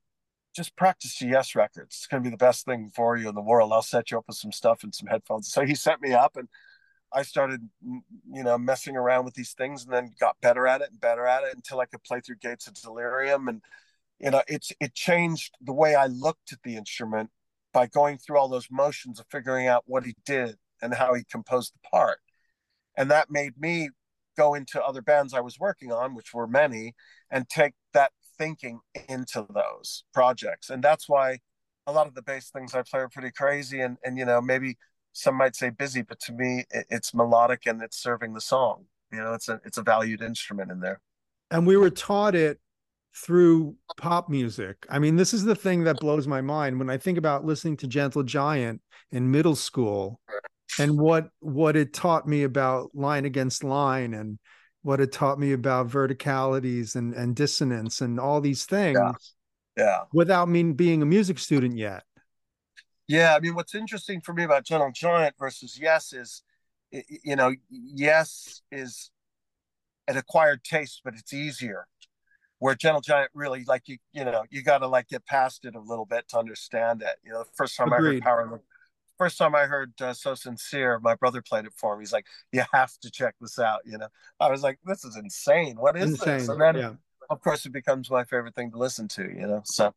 [0.55, 1.97] just practice Yes records.
[1.97, 3.73] It's going to be the best thing for you in the world.
[3.73, 5.53] I'll set you up with some stuff and some headphones.
[5.53, 6.49] So he set me up and
[7.13, 8.01] I started, mm,
[8.33, 11.27] you know, messing around with these things and then got better at it and better
[11.27, 13.49] at it until I could play through Gates of Delirium.
[13.49, 13.63] And,
[14.19, 17.31] you know, it's, it changed the way I looked at the instrument
[17.73, 21.25] by going through all those motions of figuring out what he did and how he
[21.25, 22.19] composed the part.
[22.97, 23.91] And that made me
[24.37, 26.95] go into other bands I was working on, which were many,
[27.31, 30.71] and take that thinking into those projects.
[30.71, 31.39] And that's why
[31.87, 34.41] a lot of the bass things I play are pretty crazy and, and you know,
[34.41, 34.77] maybe
[35.13, 38.87] some might say busy, but to me it, it's melodic and it's serving the song.
[39.13, 41.01] You know, it's a it's a valued instrument in there.
[41.51, 42.59] And we were taught it
[43.17, 44.85] through pop music.
[44.91, 47.77] I mean, this is the thing that blows my mind when I think about listening
[47.79, 48.81] to Gentle Giant
[49.13, 50.21] in middle school
[50.79, 54.39] and what what it taught me about line against line and
[54.85, 58.99] what it taught me about verticalities and and dissonance and all these things.
[58.99, 59.13] Yeah.
[59.77, 60.01] yeah.
[60.13, 62.05] Without me being a music student yet.
[63.07, 66.43] Yeah, I mean, what's interesting for me about Gentle Giant versus Yes is,
[66.91, 69.11] you know, Yes is
[70.09, 71.87] an acquired taste, but it's easier
[72.59, 75.75] where Gentle Giant really like you, you know, you got to like get past it
[75.75, 77.17] a little bit to understand it.
[77.23, 78.23] You know, the first time Agreed.
[78.25, 78.63] I heard Power,
[79.19, 82.03] first time I heard uh, So Sincere, my brother played it for me.
[82.03, 83.81] He's like, you have to check this out.
[83.85, 84.09] You know,
[84.41, 85.77] I was like, this is insane.
[85.77, 86.39] What is insane.
[86.39, 86.49] this?
[86.49, 86.93] And then, yeah.
[87.31, 89.23] of course, it becomes my favorite thing to listen to.
[89.23, 89.95] You know, so,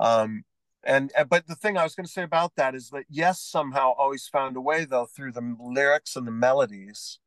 [0.00, 0.44] um,
[0.84, 3.92] and but the thing I was going to say about that is that yes, somehow
[3.96, 7.20] always found a way though through the lyrics and the melodies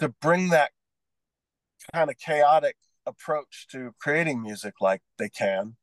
[0.00, 0.72] to bring that
[1.92, 5.76] kind of chaotic approach to creating music like they can,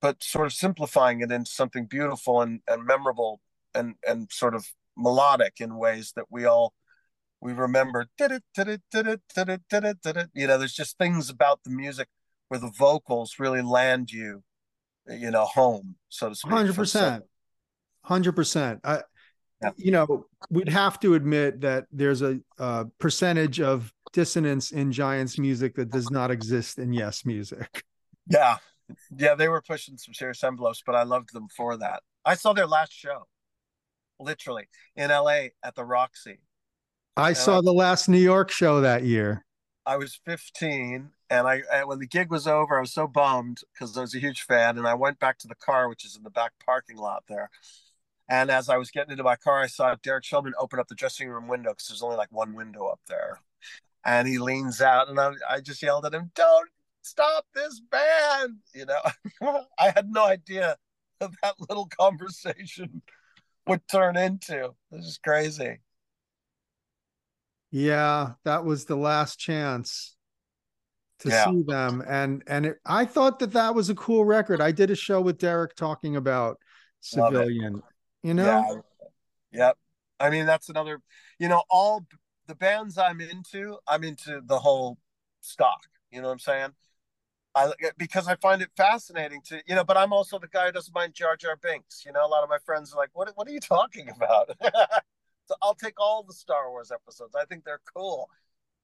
[0.00, 3.40] but sort of simplifying it into something beautiful and, and memorable
[3.74, 6.72] and, and sort of melodic in ways that we all
[7.40, 8.28] we remember you
[10.46, 12.08] know there's just things about the music
[12.48, 14.42] where the vocals really land you
[15.06, 17.22] you know home so to speak 100%
[18.08, 19.02] 100% I,
[19.62, 19.70] yeah.
[19.76, 25.38] you know we'd have to admit that there's a, a percentage of dissonance in Giants
[25.38, 27.84] music that does not exist in Yes music.
[28.30, 28.56] Yeah.
[29.16, 32.02] Yeah, they were pushing some serious envelopes, but I loved them for that.
[32.24, 33.26] I saw their last show,
[34.20, 36.40] literally, in LA at the Roxy.
[37.16, 39.44] I and saw I, the last New York show that year.
[39.86, 43.60] I was 15, and I and when the gig was over, I was so bummed
[43.72, 46.16] because I was a huge fan, and I went back to the car, which is
[46.16, 47.50] in the back parking lot there.
[48.30, 50.94] And as I was getting into my car, I saw Derek Shulman open up the
[50.94, 53.40] dressing room window because there's only like one window up there
[54.04, 56.70] and he leans out and I, I just yelled at him don't
[57.02, 60.76] stop this band you know i had no idea
[61.20, 63.02] that that little conversation
[63.68, 65.78] would turn into this is crazy
[67.70, 70.16] yeah that was the last chance
[71.20, 71.46] to yeah.
[71.46, 74.90] see them and and it, i thought that that was a cool record i did
[74.90, 76.58] a show with derek talking about
[77.00, 77.82] civilian
[78.22, 78.44] you know
[79.52, 79.66] yeah.
[79.66, 79.76] yep
[80.20, 81.00] i mean that's another
[81.38, 82.06] you know all
[82.48, 84.98] the bands I'm into, I'm into the whole
[85.40, 85.82] stock.
[86.10, 86.70] You know what I'm saying?
[87.54, 90.72] I because I find it fascinating to you know, but I'm also the guy who
[90.72, 92.04] doesn't mind Jar Jar Binks.
[92.04, 93.30] You know, a lot of my friends are like, "What?
[93.34, 94.50] What are you talking about?"
[95.46, 97.34] so I'll take all the Star Wars episodes.
[97.34, 98.28] I think they're cool.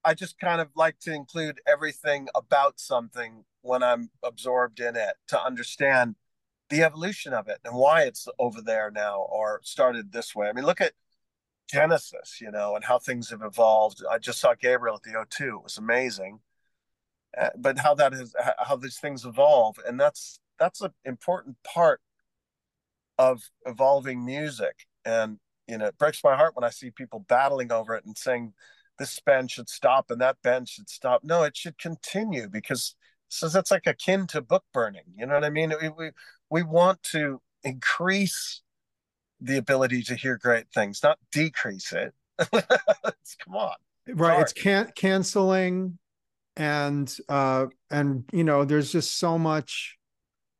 [0.03, 5.15] I just kind of like to include everything about something when I'm absorbed in it
[5.29, 6.15] to understand
[6.69, 10.47] the evolution of it and why it's over there now or started this way.
[10.47, 10.93] I mean, look at
[11.67, 14.03] Genesis, you know, and how things have evolved.
[14.09, 15.57] I just saw Gabriel at the O2.
[15.57, 16.39] It was amazing.
[17.39, 22.01] Uh, but how that is how these things evolve and that's that's an important part
[23.17, 27.71] of evolving music and you know it breaks my heart when i see people battling
[27.71, 28.53] over it and saying
[28.99, 32.95] this band should stop and that band should stop no it should continue because
[33.27, 36.11] so that's like akin to book burning you know what i mean we, we,
[36.49, 38.61] we want to increase
[39.41, 42.13] the ability to hear great things, not decrease it.
[42.51, 43.75] come on.
[44.07, 44.41] Right.
[44.41, 45.97] It's can canceling
[46.55, 49.97] and uh and you know, there's just so much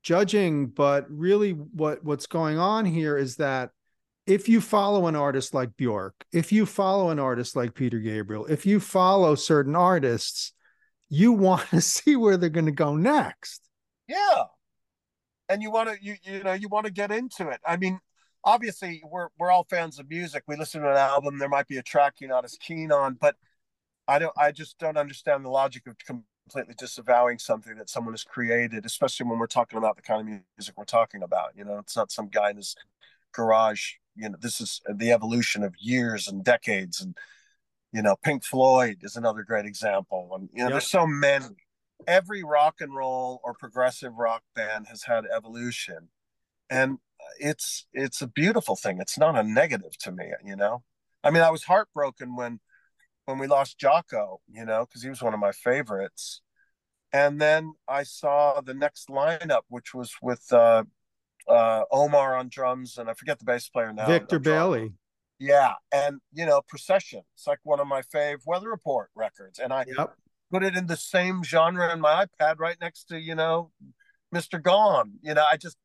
[0.04, 3.72] judging, but really what what's going on here is that
[4.28, 8.46] if you follow an artist like Bjork, if you follow an artist like Peter Gabriel,
[8.46, 10.54] if you follow certain artists,
[11.10, 13.62] you want to see where they're going to go next.
[14.08, 14.44] Yeah.
[15.50, 17.60] And you want to you you know, you want to get into it.
[17.66, 18.00] I mean,
[18.44, 20.44] obviously we're we're all fans of music.
[20.48, 23.18] We listen to an album, there might be a track you're not as keen on,
[23.20, 23.36] but
[24.08, 28.24] I don't I just don't understand the logic of completely disavowing something that someone has
[28.24, 31.52] created, especially when we're talking about the kind of music we're talking about.
[31.56, 32.76] You know, it's not some guy in his
[33.34, 33.94] garage.
[34.16, 37.02] You know, this is the evolution of years and decades.
[37.02, 37.16] And
[37.92, 40.32] you know, Pink Floyd is another great example.
[40.36, 40.72] And you know, yep.
[40.74, 41.46] there's so many.
[42.08, 46.10] Every rock and roll or progressive rock band has had evolution,
[46.70, 47.00] and
[47.40, 49.00] it's it's a beautiful thing.
[49.00, 50.84] It's not a negative to me, you know.
[51.24, 52.60] I mean, I was heartbroken when
[53.26, 56.42] when we lost Jaco, you know, because he was one of my favorites.
[57.12, 60.84] And then I saw the next lineup, which was with uh,
[61.48, 64.08] uh, Omar on drums, and I forget the bass player now.
[64.08, 64.94] Victor Bailey.
[65.40, 67.22] Yeah, and you know, Procession.
[67.36, 70.14] It's like one of my fave Weather Report records, and I yep.
[70.52, 73.72] put it in the same genre in my iPad, right next to you know,
[74.34, 74.62] Mr.
[74.62, 75.14] Gone.
[75.22, 75.78] You know, I just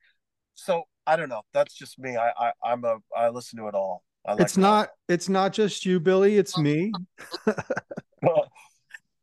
[0.55, 1.43] so I don't know.
[1.53, 2.17] That's just me.
[2.17, 4.05] I, I I'm a I listen to it all.
[4.27, 6.37] Like it's not it's not just you, Billy.
[6.37, 6.93] It's me.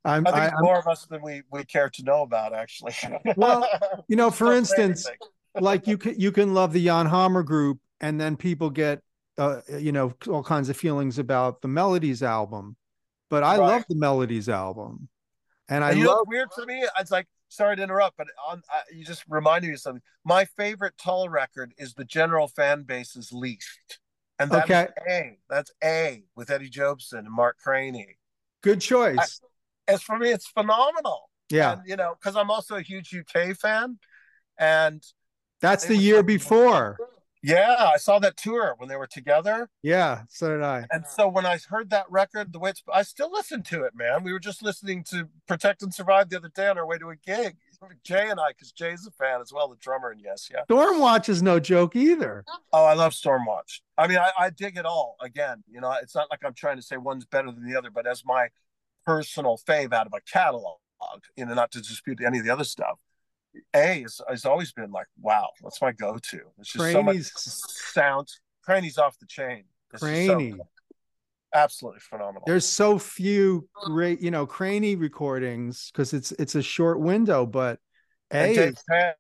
[0.08, 2.94] I'm, I think I, more of us than we we care to know about, actually.
[3.36, 3.68] Well,
[4.08, 5.08] you know, for instance,
[5.60, 9.02] like you can you can love the Jan Hammer group, and then people get
[9.38, 12.78] uh, you know all kinds of feelings about the Melodies album,
[13.30, 13.68] but I Right.
[13.68, 15.10] love the Melodies album,
[15.68, 16.86] and I And you know love weird for me?
[17.00, 20.02] It's like sorry to interrupt, but on uh, you just reminded me of something.
[20.24, 24.00] My favorite Tull record is the general fan base's least,
[24.40, 24.88] and that's Okay.
[25.10, 25.38] A.
[25.50, 28.18] That's A with Eddie Jobson and Mark Craney.
[28.62, 29.42] good choice.
[29.88, 31.30] As for me, it's phenomenal.
[31.50, 34.00] yeah, and, you know, because I'm also a huge UK fan,
[34.58, 35.02] and
[35.62, 36.98] that's the year before.
[37.42, 39.70] yeah, I saw that tour when they were together.
[39.82, 40.86] Yeah, so did I.
[40.92, 43.94] And so when I heard that record, the way it's, I still listen to it,
[43.96, 44.24] man.
[44.24, 47.10] We were just listening to Protect and Survive the other day on our way to
[47.10, 47.56] a gig.
[48.04, 50.62] Jay and I, because Jay's a fan as well, the drummer, and yes, yeah.
[50.70, 52.44] Stormwatch is no joke either.
[52.74, 53.82] Oh, I love Stormwatch.
[53.98, 55.16] I mean, I, I dig it all.
[55.22, 57.92] Again, you know, it's not like I'm trying to say one's better than the other,
[57.92, 58.48] but as my
[59.06, 60.78] personal fave out of a catalog,
[61.36, 62.98] you know, not to dispute any of the other stuff.
[63.74, 66.42] A has, has always been like, wow, that's my go-to.
[66.60, 68.28] It's just so much sound.
[68.64, 69.64] Craney's off the chain.
[69.92, 70.70] Just so cool.
[71.54, 72.44] Absolutely phenomenal.
[72.46, 77.80] There's so few great, you know, Craney recordings because it's it's a short window, but
[78.32, 79.16] And A Dave Pegg,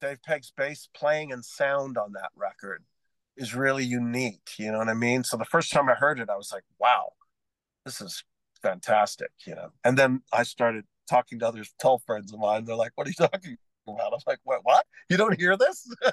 [0.00, 2.84] Dave Pegg's bass playing and sound on that record
[3.36, 4.48] is really unique.
[4.58, 5.24] You know what I mean?
[5.24, 7.12] So the first time I heard it, I was like, wow,
[7.84, 8.24] this is
[8.62, 9.70] fantastic, you know.
[9.84, 12.64] And then I started talking to other Tull friends of mine.
[12.64, 14.12] They're like, what are you talking about?
[14.12, 14.60] I'm like, what?
[14.62, 14.84] What?
[15.08, 15.88] You don't hear this?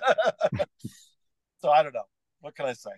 [1.62, 2.04] so I don't know.
[2.42, 2.92] What can I say?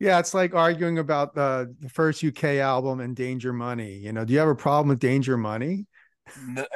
[0.00, 3.98] Yeah, it's like arguing about the, the first UK album and Danger Money.
[3.98, 5.86] You know, do you have a problem with Danger Money?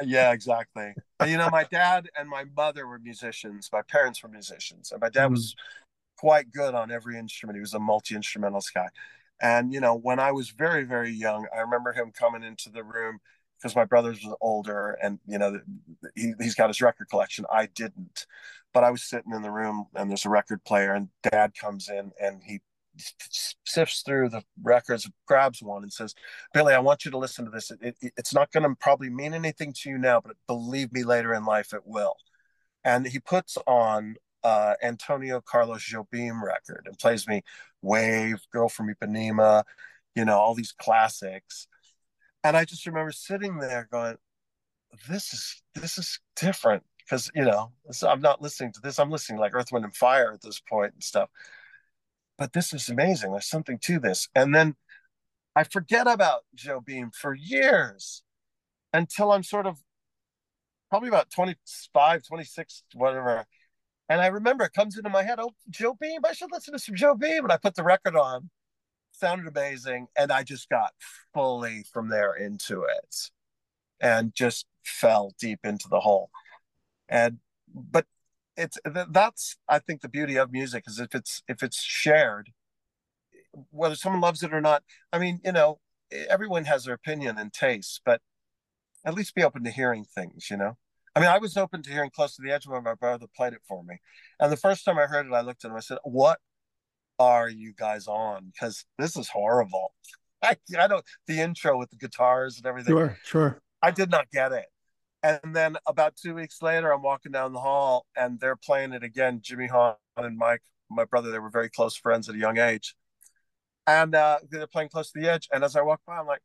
[0.03, 0.93] Yeah, exactly.
[1.25, 3.69] You know, my dad and my mother were musicians.
[3.73, 5.33] My parents were musicians, and my dad mm-hmm.
[5.33, 5.55] was
[6.17, 7.57] quite good on every instrument.
[7.57, 8.89] He was a multi instrumentalist guy.
[9.41, 12.83] And you know, when I was very, very young, I remember him coming into the
[12.83, 13.19] room
[13.57, 15.59] because my brother's was older, and you know,
[16.15, 17.45] he he's got his record collection.
[17.51, 18.27] I didn't,
[18.73, 21.89] but I was sitting in the room, and there's a record player, and Dad comes
[21.89, 22.59] in, and he
[23.65, 26.15] sifts through the records, grabs one, and says,
[26.53, 27.71] "Billy, I want you to listen to this.
[27.71, 31.03] It, it, it's not going to probably mean anything to you now, but believe me,
[31.03, 32.15] later in life, it will."
[32.83, 37.41] And he puts on uh, Antonio Carlos Jobim record and plays me
[37.81, 39.63] Wave, Girl from Ipanema,
[40.15, 41.67] you know, all these classics.
[42.43, 44.17] And I just remember sitting there going,
[45.09, 47.71] this is this is different because you know
[48.07, 48.99] I'm not listening to this.
[48.99, 51.29] I'm listening like Earth, Wind, and Fire at this point and stuff.
[52.37, 53.31] But this is amazing.
[53.31, 54.27] There's something to this.
[54.35, 54.75] And then
[55.55, 58.23] I forget about Jobim for years
[58.93, 59.77] until I'm sort of
[60.89, 63.45] probably about 25, 26, whatever.
[64.09, 66.95] And I remember it comes into my head, oh, Jobim, I should listen to some
[66.95, 67.39] Jobim.
[67.39, 68.49] And I put the record on,
[69.11, 70.07] sounded amazing.
[70.17, 70.93] And I just got
[71.33, 73.31] fully from there into it
[73.99, 76.29] and just fell deep into the hole.
[77.07, 77.39] And,
[77.73, 78.05] but
[78.57, 78.77] it's,
[79.09, 82.51] that's, I think the beauty of music is if it's, if it's shared,
[83.71, 84.83] whether someone loves it or not.
[85.11, 85.79] I mean, you know,
[86.11, 88.21] everyone has their opinion and taste, but
[89.05, 90.77] at least be open to hearing things, you know?
[91.15, 93.53] I mean, I was open to hearing Close to the Edge when my brother played
[93.53, 93.99] it for me.
[94.39, 96.39] And the first time I heard it, I looked at him, I said, What
[97.17, 98.51] are you guys on?
[98.51, 99.93] Because this is horrible.
[100.43, 103.61] I, I don't, the intro with the guitars and everything, Sure, sure.
[103.81, 104.65] I did not get it.
[105.25, 109.03] And then about two weeks later, I'm walking down the hall and they're playing it
[109.03, 109.39] again.
[109.41, 112.95] Jimmy Haun and Mike, my brother, they were very close friends at a young age.
[113.87, 115.49] And uh, they're playing Close to the Edge.
[115.51, 116.43] And as I walk by, I'm like,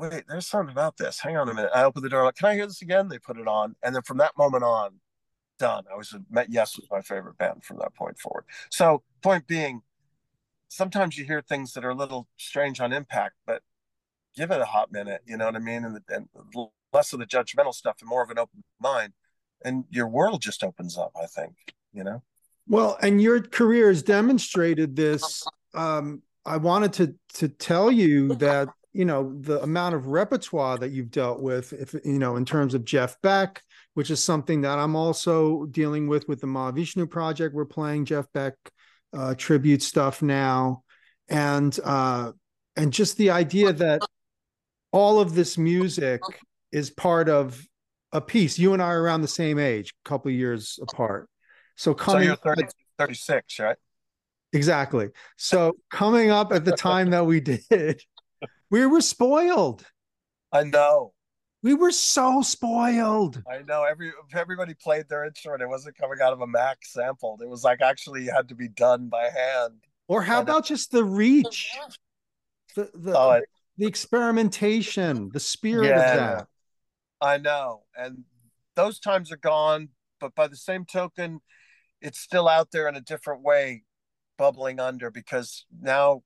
[0.00, 1.20] wait, there's something about this.
[1.20, 1.70] Hang on a minute.
[1.72, 2.20] I open the door.
[2.20, 3.08] I'm like, can I hear this again?
[3.08, 3.76] They put it on.
[3.84, 4.98] And then from that moment on,
[5.60, 5.84] done.
[5.92, 6.50] I was met.
[6.50, 8.44] Yes was my favorite band from that point forward.
[8.70, 9.82] So point being,
[10.66, 13.62] sometimes you hear things that are a little strange on impact, but
[14.36, 15.22] give it a hot minute.
[15.26, 15.84] You know what I mean?
[15.84, 16.28] And, and
[16.94, 19.12] less of the judgmental stuff and more of an open mind,
[19.64, 21.12] and your world just opens up.
[21.20, 21.52] I think.
[21.92, 22.22] You know.
[22.66, 25.44] Well, and your career has demonstrated this.
[25.74, 30.92] Um, I wanted to to tell you that you know the amount of repertoire that
[30.92, 33.60] you've dealt with if you know in terms of jeff beck
[33.94, 38.26] which is something that i'm also dealing with with the mahavishnu project we're playing jeff
[38.32, 38.54] beck
[39.12, 40.82] uh, tribute stuff now
[41.28, 42.30] and uh
[42.76, 44.00] and just the idea that
[44.92, 46.20] all of this music
[46.74, 47.66] is part of
[48.12, 51.28] a piece you and i are around the same age a couple of years apart
[51.76, 52.64] so So coming you're 30,
[52.98, 53.76] 36, right?
[54.52, 55.08] Exactly.
[55.36, 58.00] So coming up at the time that we did,
[58.70, 59.84] we were spoiled.
[60.52, 61.12] I know.
[61.62, 63.42] We were so spoiled.
[63.50, 63.84] I know.
[63.84, 65.62] Every everybody played their instrument.
[65.62, 67.40] It wasn't coming out of a Mac sampled.
[67.42, 69.80] It was like actually had to be done by hand.
[70.06, 70.42] Or how know.
[70.42, 71.72] about just the reach?
[72.76, 73.40] The, the Oh,
[73.78, 76.48] the experimentation, the spirit yeah, of that.
[77.20, 77.82] I know.
[77.96, 78.24] And
[78.76, 79.90] those times are gone,
[80.20, 81.40] but by the same token,
[82.00, 83.84] it's still out there in a different way,
[84.36, 86.22] bubbling under because now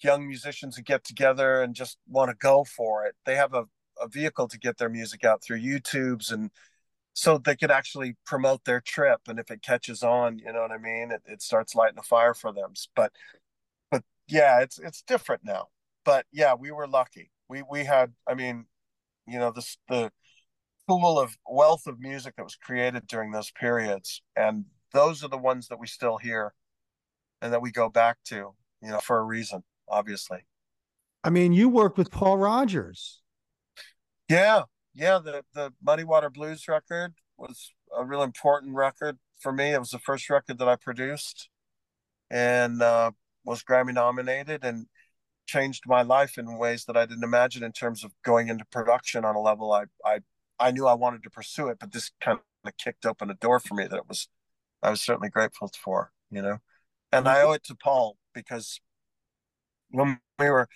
[0.00, 3.64] young musicians who get together and just want to go for it, they have a,
[4.00, 6.50] a vehicle to get their music out through YouTubes and
[7.16, 9.20] so they could actually promote their trip.
[9.28, 11.12] And if it catches on, you know what I mean?
[11.12, 12.72] It, it starts lighting a fire for them.
[12.96, 13.12] But,
[13.90, 15.68] but yeah, it's, it's different now,
[16.04, 17.30] but yeah, we were lucky.
[17.48, 18.66] We, we had, I mean,
[19.26, 20.10] you know, this, the,
[20.86, 24.20] pool of wealth of music that was created during those periods.
[24.36, 26.52] And those are the ones that we still hear
[27.40, 30.46] and that we go back to you know for a reason obviously.
[31.22, 33.20] I mean you work with paul rodgers
[34.28, 34.62] yeah.
[34.94, 35.18] Yeah.
[35.22, 39.74] The the muddy water blues record was a real important record for me.
[39.74, 41.48] It was the first record that i produced
[42.30, 43.10] and uh,
[43.44, 44.86] was grammy nominated and
[45.46, 49.24] changed my life in ways that i didn't imagine in terms of going into production
[49.24, 50.18] on a level i i
[50.58, 53.60] I knew I wanted to pursue it, but this kind of kicked open a door
[53.60, 54.28] for me that it was
[54.82, 56.58] I was certainly grateful for, you know.
[57.10, 57.48] And I mm-hmm.
[57.48, 58.80] owe it to Paul because
[59.90, 60.68] when we were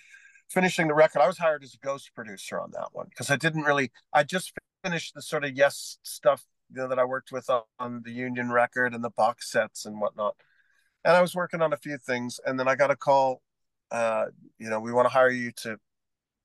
[0.49, 3.35] finishing the record, I was hired as a ghost producer on that one because I
[3.35, 4.53] didn't really I just
[4.83, 8.11] finished the sort of yes stuff you know that I worked with on, on the
[8.11, 10.35] Union record and the box sets and whatnot.
[11.05, 13.41] And I was working on a few things, and then I got a call.
[13.91, 14.25] Uh,
[14.57, 15.77] you know, we want to hire you to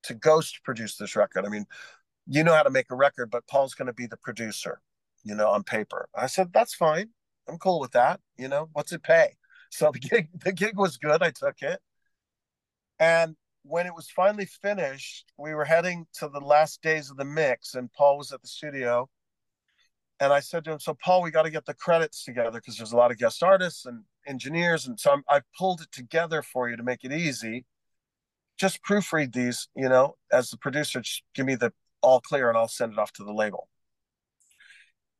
[0.03, 1.45] to ghost produce this record.
[1.45, 1.65] I mean,
[2.27, 4.81] you know how to make a record, but Paul's going to be the producer,
[5.23, 6.07] you know, on paper.
[6.15, 7.09] I said, that's fine.
[7.47, 8.19] I'm cool with that.
[8.37, 9.29] You know, what's it pay?
[9.71, 11.21] So the gig, the gig was good.
[11.21, 11.81] I took it.
[12.97, 17.25] And when it was finally finished, we were heading to the last days of the
[17.25, 19.09] mix, and Paul was at the studio.
[20.19, 22.77] And I said to him, "So Paul, we got to get the credits together because
[22.77, 26.41] there's a lot of guest artists and engineers, and so I'm, I pulled it together
[26.41, 27.65] for you to make it easy.
[28.57, 31.01] Just proofread these, you know, as the producer.
[31.01, 33.67] Just give me the all clear and I'll send it off to the label.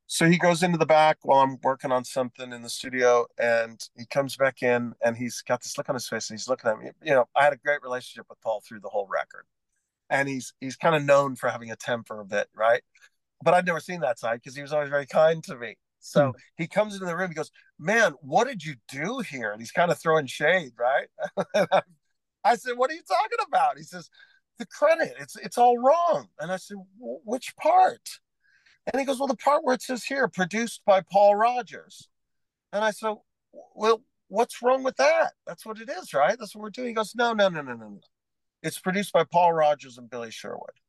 [0.08, 3.82] So he goes into the back while I'm working on something in the studio and
[3.98, 6.70] he comes back in and he's got this look on his face and he's looking
[6.70, 6.92] at me.
[7.04, 9.46] You know, I had a great relationship with Paul through the whole record.
[10.12, 12.84] And he's he's kind of known for having a temper a bit, right?
[13.46, 15.78] But I'd never seen that side because he was always very kind to me.
[16.02, 16.32] So hmm.
[16.58, 19.54] he comes into the room, he goes, Man, what did you do here?
[19.54, 21.08] And he's kind of throwing shade, right?
[22.44, 23.78] I said, What are you talking about?
[23.78, 24.10] He says,
[24.58, 25.14] the credit.
[25.20, 26.28] It's it's all wrong.
[26.40, 28.20] And I said, which part?
[28.92, 32.08] And he goes, well, the part where it says here, produced by Paul Rodgers.
[32.72, 33.16] And I said,
[33.74, 35.32] well, what's wrong with that?
[35.48, 36.38] That's what it is, right?
[36.38, 36.90] That's what we're doing.
[36.90, 38.02] He goes, no, no, no, no, no, no.
[38.62, 40.80] It's produced by Paul Rodgers and Billy Sherwood.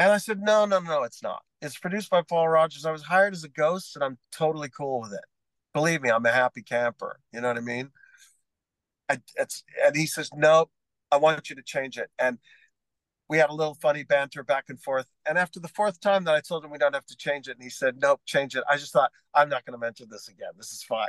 [0.00, 1.42] And I said, no, no, no, it's not.
[1.60, 2.86] It's produced by Paul Rodgers.
[2.86, 5.20] I was hired as a ghost and I'm totally cool with it.
[5.74, 7.20] Believe me, I'm a happy camper.
[7.34, 7.90] You know what I mean?
[9.10, 9.18] I,
[9.84, 10.70] and he says, no,
[11.12, 12.08] I want you to change it.
[12.18, 12.38] And
[13.28, 15.06] we had a little funny banter back and forth.
[15.28, 17.56] And after the fourth time that I told him we don't have to change it,
[17.56, 18.64] and he said, Nope, change it.
[18.68, 20.50] I just thought, I'm not going to mention this again.
[20.56, 21.08] This is fine.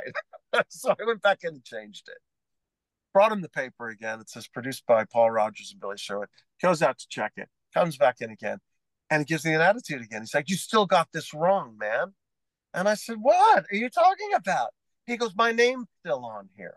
[0.68, 2.18] so I went back in and changed it.
[3.12, 4.20] Brought him the paper again.
[4.20, 6.28] It says produced by Paul Rodgers and Billy Sherwood.
[6.62, 8.58] Goes out to check it, comes back in again,
[9.12, 10.22] and he gives me an attitude again.
[10.22, 12.14] He's like, You still got this wrong, man.
[12.72, 14.70] And I said, What are you talking about?
[15.06, 16.76] He goes, My name's still on here.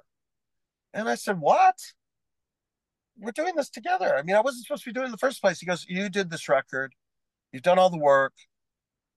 [0.93, 1.75] And I said, What?
[3.17, 4.17] we're doing this together.
[4.17, 5.61] I mean, I wasn't supposed to be doing it in the first place.
[5.61, 6.93] He goes, You did this record,
[7.53, 8.33] you've done all the work,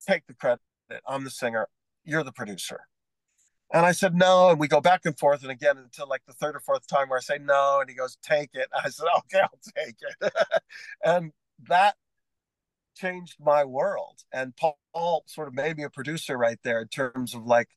[0.06, 0.60] take the credit.
[1.04, 1.66] I'm the singer,
[2.04, 2.82] you're the producer.
[3.72, 4.50] And I said, No.
[4.50, 5.42] And we go back and forth.
[5.42, 7.80] And again, until like the third or fourth time where I say no.
[7.80, 8.68] And he goes, Take it.
[8.84, 10.32] I said, Okay, I'll take it.
[11.04, 11.32] and
[11.68, 11.96] that
[12.98, 14.20] changed my world.
[14.32, 17.68] And Paul sort of made me a producer right there in terms of like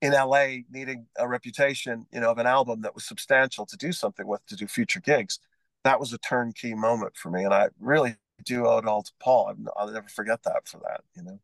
[0.00, 3.92] in LA needing a reputation, you know, of an album that was substantial to do
[3.92, 5.38] something with, to do future gigs.
[5.84, 7.44] That was a turnkey moment for me.
[7.44, 9.54] And I really do owe it all to Paul.
[9.76, 11.40] I'll never forget that for that, you know?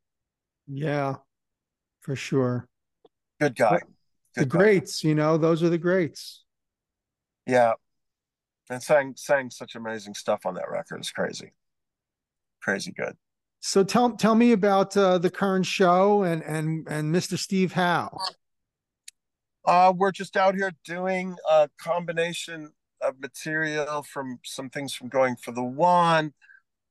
[0.66, 1.16] Yeah,
[2.00, 2.66] for sure.
[3.40, 3.80] Good guy.
[4.34, 4.58] Good the guy.
[4.58, 6.44] greats, you know, those are the greats.
[7.46, 7.74] Yeah.
[8.68, 10.98] And sang sang such amazing stuff on that record.
[10.98, 11.52] It's crazy.
[12.66, 13.16] Crazy good.
[13.60, 17.38] So tell tell me about uh, the current show and and and Mr.
[17.38, 18.18] Steve Howe.
[19.64, 25.36] Uh, we're just out here doing a combination of material from some things from Going
[25.36, 26.34] for the One,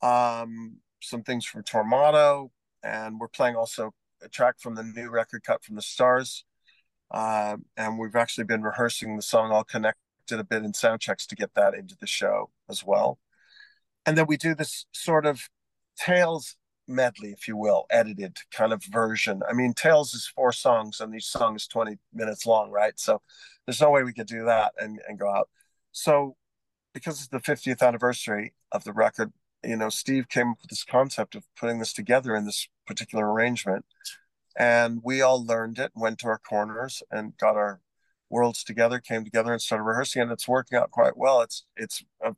[0.02, 2.52] um, some things from Tormato,
[2.82, 6.46] and we're playing also a track from the new record cut from the Stars.
[7.12, 11.28] Uh, and we've actually been rehearsing the song all connected a bit in sound checks
[11.28, 13.20] to get that into the show as well.
[14.06, 15.50] And then we do this sort of
[15.98, 16.56] Tales
[16.88, 19.42] medley, if you will, edited kind of version.
[19.50, 23.00] I mean, Tales is four songs, and each song is 20 minutes long, right?
[23.00, 23.22] So
[23.66, 25.50] there's no way we could do that and, and go out.
[25.92, 26.36] So
[26.94, 29.34] because it's the 50th anniversary of the record,
[29.64, 33.32] you know, Steve came up with this concept of putting this together in this particular
[33.32, 33.86] arrangement.
[34.58, 37.82] And we all learned it, went to our corners and got our
[38.30, 41.42] worlds together, came together and started rehearsing, and it's working out quite well.
[41.42, 42.36] It's it's a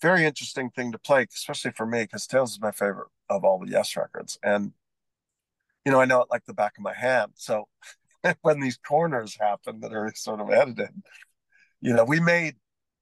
[0.00, 3.58] very interesting thing to play, especially for me, because Tales is my favorite of all
[3.58, 4.38] the Yes records.
[4.42, 4.72] And
[5.84, 7.32] you know, I know it like the back of my hand.
[7.36, 7.68] So
[8.42, 10.90] when these corners happen that are sort of edited,
[11.80, 12.56] you know, we made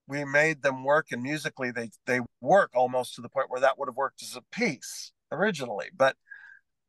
[0.07, 3.77] we made them work and musically they they work almost to the point where that
[3.77, 5.87] would have worked as a piece originally.
[5.95, 6.15] But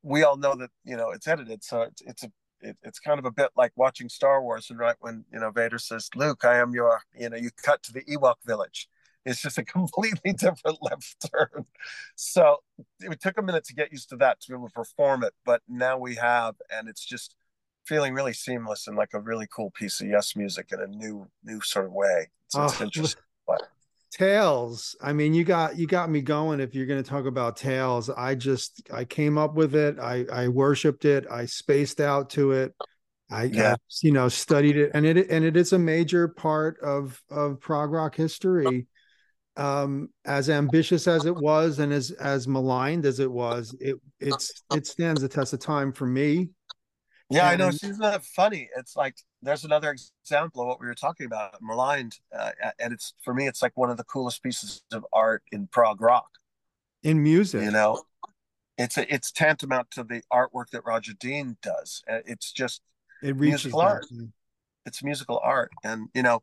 [0.02, 1.62] we all know that, you know, it's edited.
[1.64, 2.32] So it's it's a
[2.62, 5.50] it, it's kind of a bit like watching Star Wars and right when you know
[5.50, 8.88] Vader says, "Luke, I am your," you know, you cut to the Ewok village.
[9.24, 11.66] It's just a completely different left turn.
[12.16, 12.58] So
[13.00, 15.34] it took a minute to get used to that to be able to perform it,
[15.44, 17.34] but now we have, and it's just
[17.86, 21.26] feeling really seamless and like a really cool piece of yes music in a new
[21.42, 22.28] new sort of way.
[22.48, 23.22] So it's oh, interesting.
[24.12, 24.96] Tales.
[25.00, 26.60] I mean, you got you got me going.
[26.60, 29.98] If you're going to talk about Tales, I just I came up with it.
[30.00, 31.26] I I worshipped it.
[31.30, 32.74] I spaced out to it.
[33.30, 33.74] I, yeah.
[33.74, 37.60] I you know studied it, and it and it is a major part of of
[37.60, 38.88] prog rock history.
[39.56, 44.62] Um, as ambitious as it was, and as as maligned as it was, it it's
[44.72, 46.50] it stands the test of time for me.
[47.30, 47.70] Yeah, and, I know.
[47.70, 48.68] she's not funny?
[48.76, 53.14] It's like there's another example of what we were talking about, maligned, uh, and it's
[53.22, 56.28] for me, it's like one of the coolest pieces of art in prog rock,
[57.02, 57.62] in music.
[57.62, 58.02] You know,
[58.78, 62.02] it's a, it's tantamount to the artwork that Roger Dean does.
[62.10, 62.82] Uh, it's just
[63.22, 64.06] it reaches musical art.
[64.86, 66.42] It's musical art, and you know,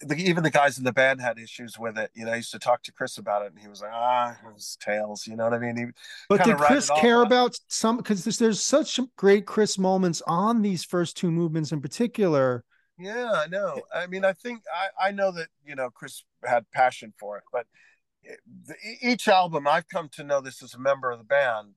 [0.00, 2.10] the, even the guys in the band had issues with it.
[2.14, 4.32] You know, I used to talk to Chris about it, and he was like, "Ah,
[4.32, 5.76] it was Tales." You know what I mean?
[5.76, 5.84] He
[6.28, 7.96] but did Chris care about some?
[7.96, 12.64] Because there's, there's such great Chris moments on these first two movements in particular.
[12.98, 13.82] Yeah, I know.
[13.94, 17.44] I mean, I think I I know that you know Chris had passion for it,
[17.52, 17.66] but
[18.66, 21.74] the, each album I've come to know this as a member of the band.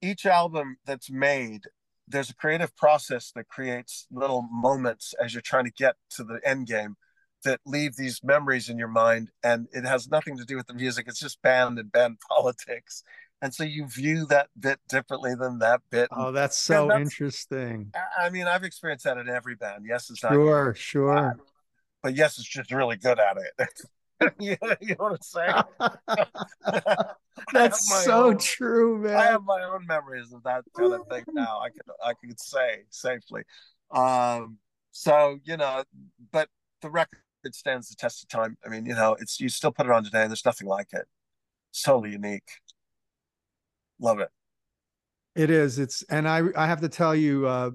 [0.00, 1.62] Each album that's made
[2.08, 6.40] there's a creative process that creates little moments as you're trying to get to the
[6.44, 6.96] end game
[7.44, 10.74] that leave these memories in your mind and it has nothing to do with the
[10.74, 13.02] music it's just band and band politics.
[13.40, 16.08] And so you view that bit differently than that bit.
[16.12, 17.92] Oh that's so that's, interesting.
[18.18, 19.84] I mean i've experienced that in every band.
[19.88, 21.36] Yes it's not sure sure.
[22.02, 23.68] But yes it's just really good at it.
[24.38, 25.88] You, know, you know what i'm saying?
[27.52, 31.24] That's so own, true man i have my own memories of that kind of thing
[31.32, 31.58] now.
[31.58, 33.42] I could i could say safely.
[33.90, 34.58] Um
[34.92, 35.82] so you know
[36.30, 36.48] but
[36.82, 38.56] the record it stands the test of time.
[38.64, 40.88] I mean, you know, it's you still put it on today, and there's nothing like
[40.92, 41.06] it.
[41.70, 42.48] It's totally unique.
[43.98, 44.30] Love it.
[45.34, 45.78] It is.
[45.78, 47.70] It's and I I have to tell you, uh,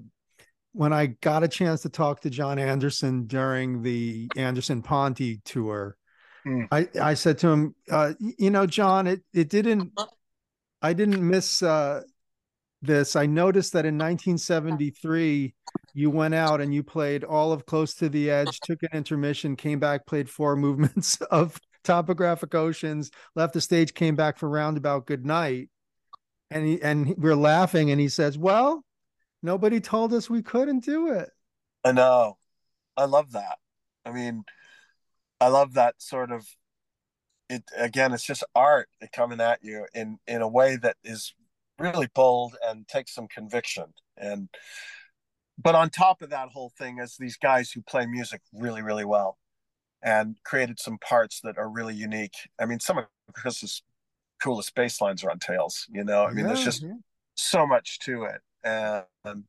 [0.72, 5.96] when I got a chance to talk to Jon Anderson during the Anderson Ponty tour,
[6.46, 6.68] mm.
[6.70, 9.92] I I said to him, uh, you know, Jon, it it didn't.
[10.80, 12.02] I didn't miss uh,
[12.82, 13.16] this.
[13.16, 15.54] I noticed that in 1973
[15.98, 19.56] you went out and you played all of Close to the Edge, took an intermission,
[19.56, 25.06] came back, played four movements of Topographic Oceans, left the stage, came back for Roundabout
[25.06, 25.70] Good Night.
[26.50, 28.82] And he, and we're laughing and he says, "Well,
[29.42, 31.28] nobody told us we couldn't do it."
[31.84, 32.38] I know.
[32.96, 33.58] I love that.
[34.06, 34.44] I mean,
[35.40, 36.46] I love that sort of
[37.50, 41.34] it again, it's just art coming at you in in a way that is
[41.78, 44.48] really bold and takes some conviction and
[45.60, 49.04] but on top of that whole thing is these guys who play music really really
[49.04, 49.38] well
[50.02, 52.36] and created some parts that are really unique.
[52.58, 53.04] I mean some of
[53.34, 53.82] chris's
[54.42, 56.24] coolest bass lines are on Tales you know?
[56.24, 56.92] I mean yeah, there's just yeah.
[57.36, 58.40] so much to it.
[58.64, 59.44] And, and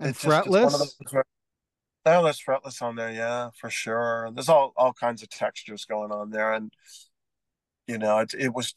[0.00, 0.72] it's fretless?
[0.72, 4.30] just, it's oh there's fretless on there yeah for sure.
[4.34, 6.52] There's all all kinds of textures going on there.
[6.52, 6.72] And
[7.86, 8.74] you know it, it was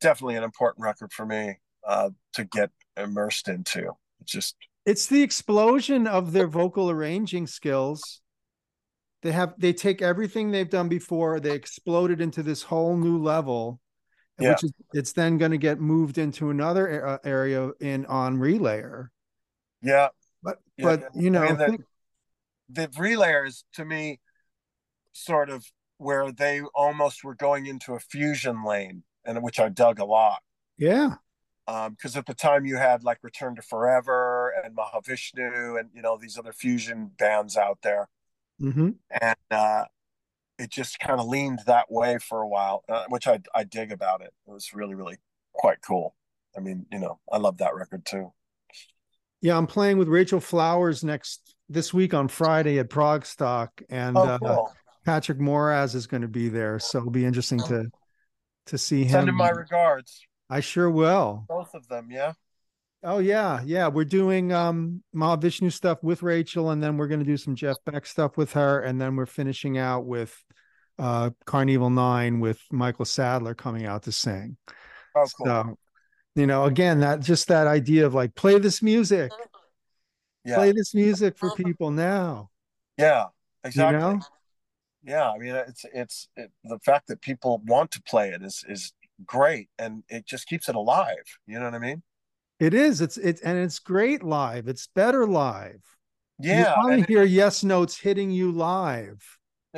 [0.00, 1.56] definitely an important record for me
[1.86, 3.92] uh, to get immersed into.
[4.20, 8.20] It's just it's the explosion of their vocal arranging skills.
[9.22, 13.22] They have they take everything they've done before, they explode it into this whole new
[13.22, 13.80] level,
[14.38, 14.50] yeah.
[14.50, 19.08] which is it's then going to get moved into another area in on relayer.
[19.80, 20.08] Yeah,
[20.42, 20.84] but yeah.
[20.84, 21.80] but you know, I mean, the, think...
[22.70, 24.18] the relayers to me
[25.12, 25.64] sort of
[25.98, 30.40] where they almost were going into a fusion lane, and which I dug a lot.
[30.78, 31.14] Yeah,
[31.66, 36.02] because um, at the time you had like Return to Forever and Mahavishnu and you
[36.02, 38.08] know these other fusion bands out there,
[38.60, 38.90] mm-hmm.
[39.20, 39.84] and uh,
[40.58, 43.92] it just kind of leaned that way for a while, uh, which I I dig
[43.92, 44.32] about it.
[44.46, 45.16] It was really really
[45.52, 46.14] quite cool.
[46.56, 48.32] I mean, you know, I love that record too.
[49.40, 54.22] Yeah, I'm playing with Rachel Flowers next this week on Friday at Progstock, and oh,
[54.22, 54.70] uh, cool.
[54.70, 54.72] uh,
[55.04, 57.90] Patrick Moraz is going to be there, so it'll be interesting to
[58.66, 59.10] to see him.
[59.10, 60.26] Send him my regards.
[60.48, 61.44] I sure will.
[61.48, 62.34] Both of them, yeah.
[63.04, 63.88] Oh yeah, yeah.
[63.88, 67.76] We're doing um Mahavishnu stuff with Rachel, and then we're going to do some Jeff
[67.84, 70.36] Beck stuff with her, and then we're finishing out with
[70.98, 74.56] uh Karn Evil Nine with Michael Sadler coming out to sing.
[75.16, 75.46] Oh, cool.
[75.46, 75.78] So,
[76.36, 79.32] you know, again, that just that idea of like play this music,
[80.44, 80.54] yeah.
[80.54, 82.50] play this music for people now.
[82.96, 83.26] Yeah,
[83.64, 84.00] exactly.
[84.00, 84.20] You know?
[85.04, 88.64] Yeah, I mean, it's it's it, the fact that people want to play it is
[88.68, 88.92] is
[89.26, 91.38] great, and it just keeps it alive.
[91.46, 92.02] You know what I mean?
[92.62, 93.00] It is.
[93.00, 94.68] It's it's and it's great live.
[94.68, 95.82] It's better live.
[96.38, 99.20] Yeah, you want to hear yes notes hitting you live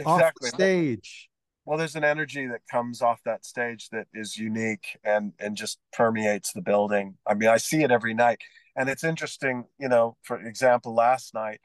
[0.05, 0.51] off exactly.
[0.51, 1.31] the stage.
[1.65, 5.79] Well, there's an energy that comes off that stage that is unique and and just
[5.95, 7.17] permeates the building.
[7.27, 8.43] I mean, I see it every night,
[8.77, 9.65] and it's interesting.
[9.79, 11.63] You know, for example, last night,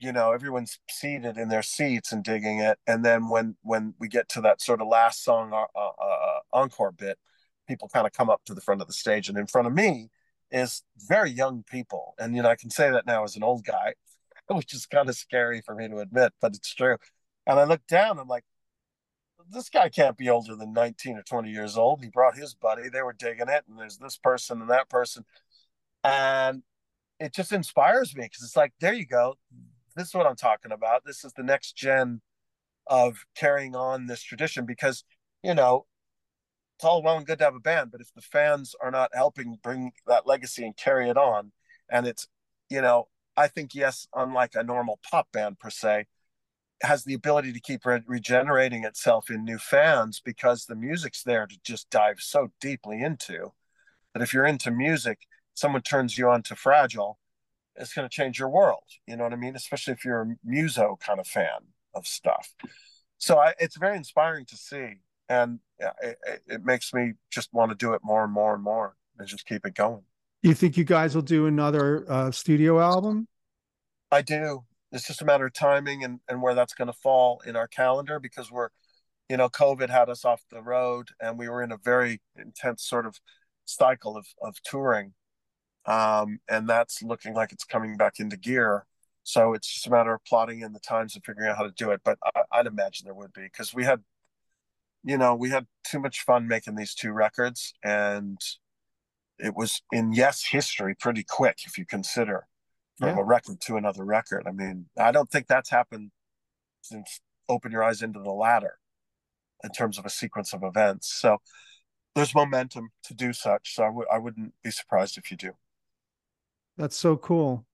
[0.00, 4.06] you know, everyone's seated in their seats and digging it, and then when when we
[4.06, 7.16] get to that sort of last song uh, uh, encore bit,
[7.70, 9.74] people kind of come up to the front of the stage, and in front of
[9.74, 10.08] me
[10.50, 13.64] is very young people, and you know, I can say that now as an old
[13.64, 13.94] guy,
[14.48, 16.96] which is kind of scary for me to admit, but it's true.
[17.46, 18.44] And I look down, I'm like
[19.50, 22.02] this guy can't be older than 19 or 20 years old.
[22.02, 22.88] He brought his buddy.
[22.88, 25.24] They were digging it, and there's this person and that person.
[26.04, 26.62] And
[27.18, 29.36] it just inspires me because it's like, there you go.
[29.96, 31.04] This is what I'm talking about.
[31.04, 32.22] This is the next gen
[32.86, 35.04] of carrying on this tradition because,
[35.42, 35.86] you know,
[36.80, 39.10] it's all well and good to have a band, but if the fans are not
[39.12, 41.52] helping bring that legacy and carry it on,
[41.90, 42.26] and it's,
[42.70, 46.06] you know, I think, yes, unlike a normal pop band per se,
[46.82, 51.46] has the ability to keep re- regenerating itself in new fans because the music's there
[51.46, 53.52] to just dive so deeply into
[54.14, 55.18] that if you're into music
[55.52, 57.18] someone turns you on to fragile
[57.76, 58.84] it's going to change your world.
[59.06, 59.54] You know what i mean?
[59.54, 62.54] Especially if you're a muso kind of fan of stuff.
[63.18, 64.94] So I, it's very inspiring to see
[65.30, 65.60] and
[66.02, 69.26] it, it makes me just want to do it more and more and more and
[69.26, 70.02] just keep it going.
[70.42, 73.28] You think you guys will do another uh, studio album?
[74.10, 74.64] I do.
[74.92, 77.68] It's just a matter of timing and, and where that's going to fall in our
[77.68, 78.68] calendar because we're
[79.28, 82.82] you know covid had us off the road and we were in a very intense
[82.82, 83.20] sort of
[83.64, 85.12] cycle of, of touring
[85.86, 88.84] um, and that's looking like it's coming back into gear.
[89.22, 91.70] So it's just a matter of plotting in the times and figuring out how to
[91.70, 94.02] do it but I, i'd imagine there would be because we had
[95.04, 98.38] you know we had too much fun making these two records and
[99.38, 102.46] it was in yes history pretty quick if you consider
[102.98, 103.20] from Yeah.
[103.20, 104.44] a record to another record.
[104.46, 106.10] I mean, I don't think that's happened
[106.82, 108.74] since Open Your Eyes into the Ladder
[109.64, 111.10] in terms of a sequence of events.
[111.10, 111.38] So
[112.14, 113.74] there's momentum to do such.
[113.74, 115.52] So I w- I wouldn't be surprised if you do.
[116.76, 117.64] That's so cool.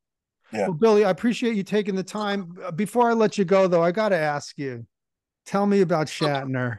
[0.53, 0.69] Yeah.
[0.69, 2.57] Well, Billy, I appreciate you taking the time.
[2.77, 4.87] Before I let you go, though, I got to ask you.
[5.45, 6.79] Tell me about Shatner.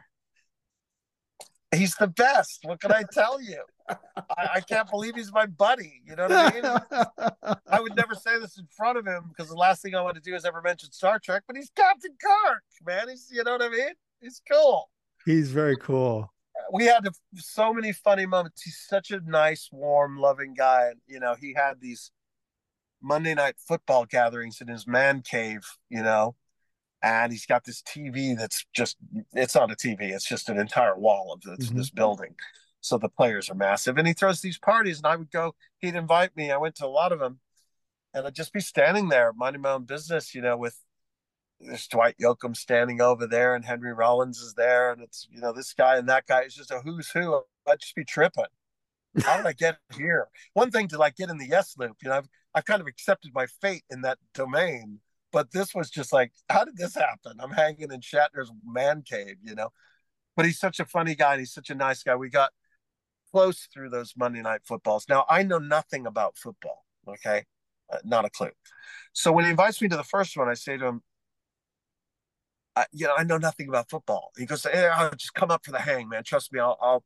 [1.75, 2.59] He's the best.
[2.63, 3.61] What can I tell you?
[3.89, 6.01] I, I can't believe he's my buddy.
[6.05, 7.55] You know what I mean?
[7.69, 10.15] I would never say this in front of him because the last thing I want
[10.15, 13.09] to do is ever mention Star Trek, but he's Captain Kirk, man.
[13.09, 13.93] He's, you know what I mean?
[14.21, 14.89] He's cool.
[15.25, 16.31] He's very cool.
[16.71, 17.05] we had
[17.35, 18.61] so many funny moments.
[18.61, 20.87] He's such a nice, warm, loving guy.
[20.91, 22.11] And, you know, he had these
[23.01, 26.35] Monday night football gatherings in his man cave, you know,
[27.01, 28.97] and he's got this TV that's just,
[29.33, 31.75] it's not a TV, it's just an entire wall of this, Mhm.
[31.75, 32.35] this building.
[32.81, 33.97] So the players are massive.
[33.97, 36.51] And he throws these parties, and I would go, he'd invite me.
[36.51, 37.39] I went to a lot of them,
[38.13, 40.79] and I'd just be standing there, minding my own business, you know, with
[41.59, 45.51] there's Dwight Yoakam standing over there, and Henry Rollins is there, and it's you know
[45.51, 46.41] this guy and that guy.
[46.41, 47.41] It's just a who's who.
[47.67, 48.45] I'd just be tripping.
[49.23, 50.27] How did I get here?
[50.53, 52.87] One thing to like get in the yes loop, you know, I've I've kind of
[52.87, 54.99] accepted my fate in that domain,
[55.37, 57.33] but this was just like, how did this happen?
[57.39, 59.69] I'm hanging in Shatner's man cave, you know.
[60.35, 62.15] But he's such a funny guy, and he's such a nice guy.
[62.15, 62.49] We got
[63.31, 65.05] close through those Monday night footballs.
[65.07, 66.85] Now I know nothing about football.
[67.07, 67.45] Okay,
[67.93, 68.49] uh, not a clue.
[69.13, 71.01] So when he invites me to the first one, I say to him,
[72.75, 74.31] I, you know, I know nothing about football.
[74.39, 76.23] He goes, hey, I'll just come up for the hang, man.
[76.23, 77.03] Trust me, I'll, I'll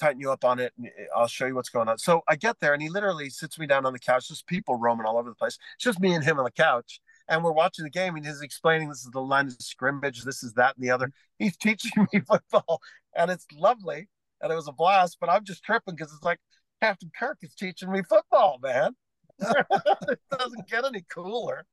[0.00, 0.72] tighten you up on it.
[0.78, 1.98] And I'll show you what's going on.
[1.98, 4.28] So I get there and he literally sits me down on the couch.
[4.28, 5.58] There's people roaming all over the place.
[5.74, 7.00] It's just me and him on the couch.
[7.32, 10.22] And we're watching the game and he's explaining this is the line of scrimmage.
[10.22, 11.10] This is that and the other.
[11.38, 12.82] He's teaching me football
[13.16, 14.10] and it's lovely.
[14.42, 16.40] And it was a blast, but I'm just tripping because it's like
[16.82, 18.92] Captain Kirk is teaching me football, man.
[19.40, 21.64] it doesn't get any cooler.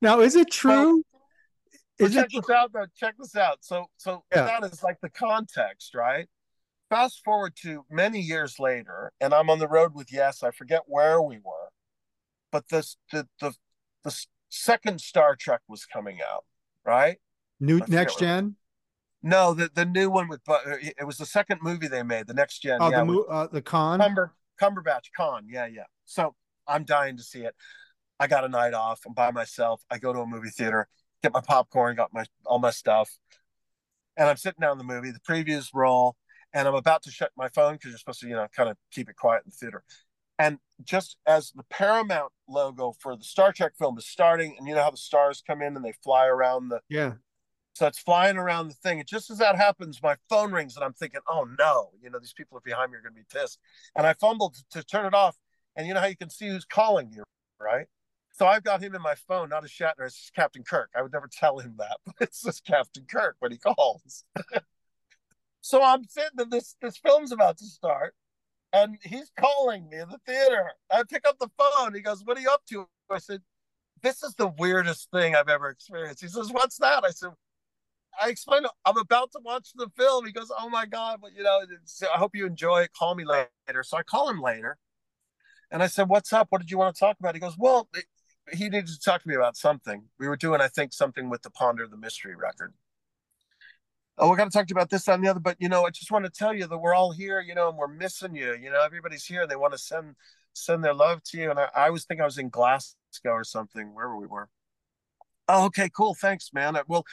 [0.00, 1.02] Now, is it true?
[1.98, 2.86] Is check it this out though.
[2.96, 3.58] Check this out.
[3.62, 4.44] So so Yeah.
[4.44, 6.28] that is like the context, right?
[6.90, 10.44] Fast forward to many years later, and I'm on the road with Yes.
[10.44, 11.70] I forget where we were,
[12.52, 13.52] but this the the
[14.04, 16.44] the second Star Trek was coming out,
[16.84, 17.16] right?
[17.58, 18.56] New next gen.
[19.22, 20.40] No, the the new one with
[20.70, 22.78] it was the second movie they made, the next gen.
[22.80, 25.46] Oh, yeah, the uh, the Khan Cumber, Cumberbatch Khan.
[25.48, 25.84] Yeah, yeah.
[26.04, 26.34] So
[26.66, 27.54] I'm dying to see it.
[28.20, 29.00] I got a night off.
[29.06, 29.82] I'm by myself.
[29.90, 30.88] I go to a movie theater,
[31.22, 33.10] get my popcorn, got my all my stuff,
[34.16, 35.12] and I'm sitting down in the movie.
[35.12, 36.16] The previews roll,
[36.52, 38.76] and I'm about to shut my phone because you're supposed to, you know, kind of
[38.90, 39.84] keep it quiet in the theater.
[40.38, 44.74] And just as the Paramount logo for the Star Trek film is starting, and you
[44.74, 47.14] know how the stars come in and they fly around the yeah.
[47.74, 48.98] So it's flying around the thing.
[48.98, 52.18] And just as that happens, my phone rings and I'm thinking, oh no, you know,
[52.18, 53.58] these people are behind me are going to be pissed.
[53.96, 55.36] And I fumbled to turn it off.
[55.74, 57.22] And you know how you can see who's calling you,
[57.58, 57.86] right?
[58.32, 60.90] So I've got him in my phone, not a Shatner, it's Captain Kirk.
[60.96, 64.24] I would never tell him that, but it's just Captain Kirk when he calls.
[65.60, 68.14] so I'm sitting and this this film's about to start,
[68.72, 70.72] and he's calling me in the theater.
[70.90, 71.94] I pick up the phone.
[71.94, 72.86] He goes, What are you up to?
[73.10, 73.42] I said,
[74.02, 76.22] This is the weirdest thing I've ever experienced.
[76.22, 77.04] He says, What's that?
[77.04, 77.30] I said,
[78.20, 80.26] I explained, I'm about to watch the film.
[80.26, 81.60] He goes, Oh my God, but you know,
[82.14, 82.92] I hope you enjoy it.
[82.98, 83.82] Call me later.
[83.82, 84.78] So I call him later.
[85.70, 86.48] And I said, What's up?
[86.50, 87.34] What did you want to talk about?
[87.34, 87.88] He goes, Well,
[88.52, 90.04] he needed to talk to me about something.
[90.18, 92.74] We were doing, I think, something with the Ponder the Mystery record.
[94.18, 95.40] Oh, we're going to talk to you about this, and the other.
[95.40, 97.68] But you know, I just want to tell you that we're all here, you know,
[97.68, 98.54] and we're missing you.
[98.54, 100.16] You know, everybody's here, they want to send
[100.52, 101.50] send their love to you.
[101.50, 102.96] And I, I was thinking I was in Glasgow
[103.30, 104.48] or something, wherever we were.
[105.48, 106.76] Oh, okay, cool, thanks, man.
[106.76, 107.04] I, well,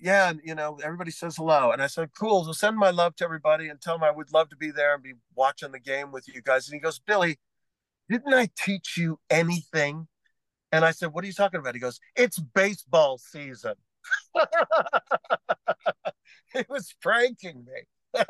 [0.00, 2.44] yeah, and you know, everybody says hello, and I said, cool.
[2.44, 4.94] So send my love to everybody, and tell them I would love to be there
[4.94, 6.68] and be watching the game with you guys.
[6.68, 7.38] And he goes, Billy,
[8.08, 10.06] didn't I teach you anything?
[10.72, 11.74] And I said, What are you talking about?
[11.74, 13.74] He goes, It's baseball season.
[16.52, 18.22] he was pranking me.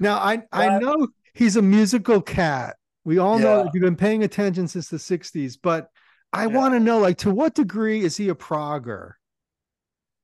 [0.00, 2.76] now I I know he's a musical cat.
[3.04, 3.44] We all yeah.
[3.44, 5.90] know that you've been paying attention since the 60s, but
[6.32, 6.56] I yeah.
[6.56, 9.12] want to know like to what degree is he a progger?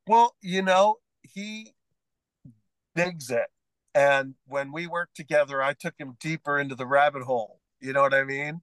[0.06, 1.72] Well, you know, he
[2.94, 3.46] digs it.
[3.94, 8.00] And when we worked together, I took him deeper into the rabbit hole you know
[8.00, 8.62] what I mean?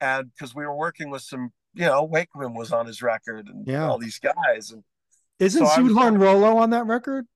[0.00, 3.66] And because we were working with some, you know, Wakeman was on his record and
[3.66, 3.86] yeah.
[3.86, 4.72] all these guys.
[4.72, 4.82] And
[5.38, 7.26] isn't so Zoot Rollo on that record?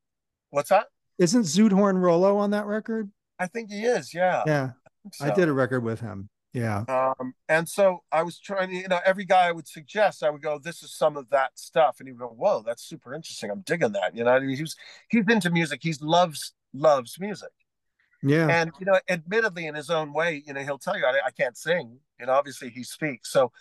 [0.48, 0.86] What's that?
[1.18, 3.10] Isn't Zoot Rollo on that record?
[3.38, 4.14] I think he is.
[4.14, 4.42] Yeah.
[4.46, 4.70] Yeah.
[5.06, 5.24] I, so.
[5.26, 6.30] I did a record with him.
[6.52, 6.84] Yeah.
[6.88, 10.30] Um, and so I was trying to, you know, every guy I would suggest, I
[10.30, 11.96] would go, this is some of that stuff.
[12.00, 13.50] And he would go, whoa, that's super interesting.
[13.50, 14.16] I'm digging that.
[14.16, 14.74] You know, I mean, he's,
[15.08, 15.80] he's into music.
[15.82, 17.50] He loves, loves music.
[18.22, 18.48] Yeah.
[18.48, 21.30] And, you know, admittedly, in his own way, you know, he'll tell you, I, I
[21.30, 21.98] can't sing.
[22.18, 23.30] You know, obviously he speaks.
[23.32, 23.52] So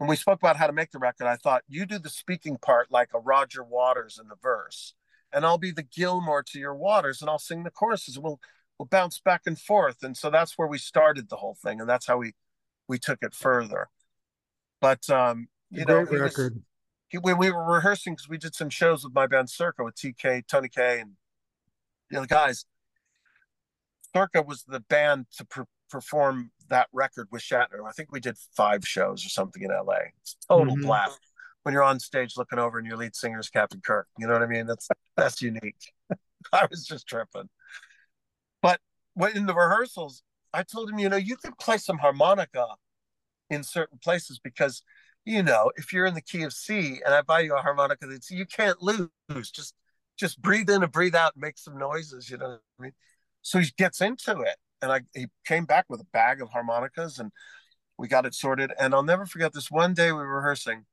[0.00, 2.56] when we spoke about how to make the record, I thought, you do the speaking
[2.56, 4.94] part like a Roger Waters in the verse,
[5.30, 8.18] and I'll be the Gilmour to your Waters, and I'll sing the choruses.
[8.18, 8.40] We'll,
[8.78, 10.02] we'll bounce back and forth.
[10.02, 11.82] And so that's where we started the whole thing.
[11.82, 12.32] And that's how we,
[12.88, 13.88] we took it further.
[14.80, 16.06] But, um, you know.
[16.10, 16.50] Was,
[17.20, 20.46] when we were rehearsing, because we did some shows with my band Circa with TK,
[20.46, 21.16] Tony Kaye, and
[22.10, 22.64] the guys
[24.16, 27.86] Circa was the band to per- perform that record with Shatner.
[27.86, 29.96] I think we did five shows or something in LA.
[30.20, 30.86] It's total mm-hmm.
[30.86, 31.18] blast
[31.62, 34.06] when you're on stage looking over and your lead singer is Captain Kirk.
[34.18, 34.66] You know what I mean?
[34.66, 35.92] That's that's unique.
[36.52, 37.48] I was just tripping.
[38.62, 38.80] But
[39.14, 40.22] when in the rehearsals,
[40.52, 42.66] I told him, you know, you could play some harmonica
[43.50, 44.82] in certain places because,
[45.24, 48.06] you know, if you're in the key of C and I buy you a harmonica
[48.06, 49.10] that's you can't lose.
[49.52, 49.74] Just
[50.18, 52.30] just breathe in and breathe out and make some noises.
[52.30, 52.92] You know what I mean?
[53.42, 57.18] so he gets into it and i he came back with a bag of harmonicas
[57.18, 57.32] and
[57.98, 58.72] we got it sorted.
[58.78, 60.86] And i'll never forget this one day we were rehearsing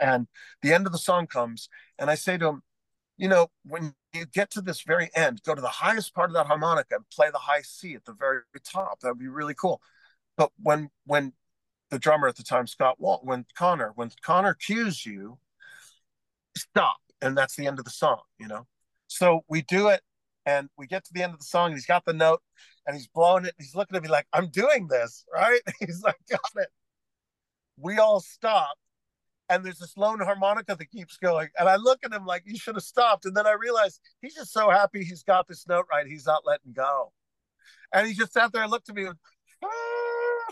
[0.00, 0.28] and
[0.62, 1.68] the end of the song comes
[1.98, 2.62] and i say to him
[3.16, 6.34] you know when you get to this very end go to the highest part of
[6.34, 9.00] that harmonica and play the high c at the very top.
[9.00, 9.80] That would be really cool.
[10.36, 11.32] But when when
[11.90, 15.38] the drummer at the time scott walt when connor when connor cues you
[16.56, 18.66] stop and that's the end of the song you know?
[19.08, 20.02] So we do it
[20.48, 22.40] and we get to the end of the song, and he's got the note,
[22.86, 23.54] and he's blowing it.
[23.58, 26.68] he's looking at me like, "I'm doing this, right?" He's like, "Got it."
[27.76, 28.76] We all stop,
[29.50, 32.56] and there's this lone harmonica that keeps going, and I look at him like, "You
[32.56, 35.86] should have stopped." And then I realize he's just so happy he's got this note
[35.92, 37.12] right, he's not letting go,
[37.92, 39.06] and he just sat there and looked at me.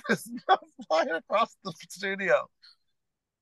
[0.08, 2.48] And, ah, flying across the studio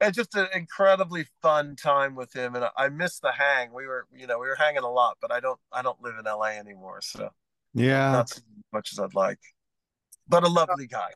[0.04, 3.72] and just an incredibly fun time with him and i miss the hang.
[3.72, 6.14] We were you know we were hanging a lot but i don't i don't live
[6.18, 7.30] in la anymore so
[7.72, 8.12] yeah.
[8.12, 8.42] not as
[8.72, 9.38] much as i'd like.
[10.26, 11.10] But a lovely guy.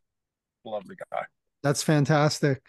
[0.65, 1.23] Lovely guy.
[1.63, 2.63] That's fantastic.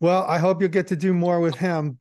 [0.00, 1.98] Well i hope you'll get to do more with him.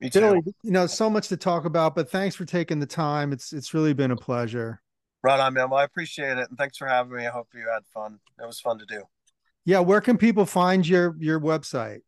[0.00, 0.20] Me too.
[0.20, 3.32] Billy, you know so much to talk about but thanks for taking the time.
[3.32, 4.80] It's it's really been a pleasure.
[5.22, 5.70] Right on man.
[5.70, 7.26] Well i appreciate it and thanks for having me.
[7.26, 8.18] I hope you had fun.
[8.40, 9.02] It was fun to do.
[9.64, 12.00] Yeah where can people find your your website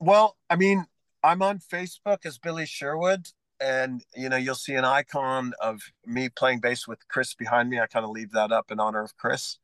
[0.00, 0.86] Well, I mean,
[1.22, 3.28] I'm on Facebook as Billy Sherwood,
[3.60, 7.80] and you know, you'll see an icon of me playing bass with Chris behind me.
[7.80, 9.58] I kind of leave that up in honor of Chris.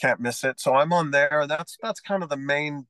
[0.00, 0.60] Can't miss it.
[0.60, 1.46] So I'm on there.
[1.48, 2.86] That's that's kind of the main.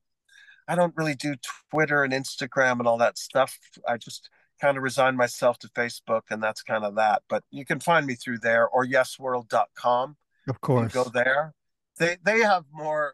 [0.67, 1.35] I don't really do
[1.69, 3.59] Twitter and Instagram and all that stuff.
[3.87, 7.21] I just kind of resign myself to Facebook, and that's kind of that.
[7.29, 10.15] But you can find me through there or yesworld.com.
[10.47, 11.53] Of course, go there.
[11.99, 13.13] They they have more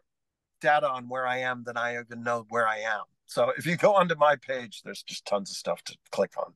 [0.60, 3.02] data on where I am than I even know where I am.
[3.30, 6.52] So if you go onto my page, there's just tons of stuff to click on.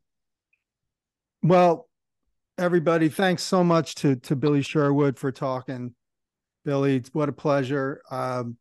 [1.41, 1.89] Well,
[2.59, 5.95] everybody, thanks so much to to Billy Sherwood for talking.
[6.65, 8.03] Billy, what a pleasure.
[8.11, 8.59] Um,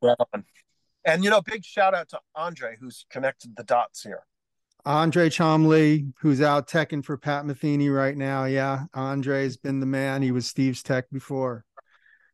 [1.03, 4.21] and you know, big shout out to Andre who's connected the dots here.
[4.85, 8.45] Andre Chomley, who's out teching for Pat Metheny right now.
[8.45, 10.21] Yeah, Andre's been the man.
[10.21, 11.65] He was Steve's tech before.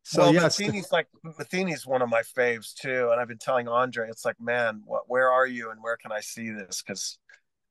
[0.10, 3.68] So well, yes, Metheny's like Metheny's one of my faves too, and I've been telling
[3.68, 6.82] Andre, it's like, man, what, where are you, and where can I see this?
[6.82, 7.20] Because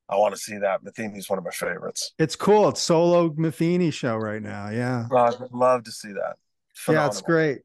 [0.07, 0.81] I want to see that.
[0.81, 2.13] Metheny's one of my favorites.
[2.17, 2.69] It's cool.
[2.69, 4.69] It's solo Metheny show right now.
[4.69, 6.37] Yeah, I'd love to see that.
[6.75, 7.03] Phenomenal.
[7.03, 7.59] Yeah, it's great.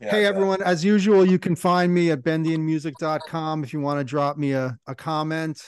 [0.00, 4.04] Yeah, hey everyone, as usual, you can find me at bendianmusic.com if you want to
[4.04, 5.62] drop me a, a comment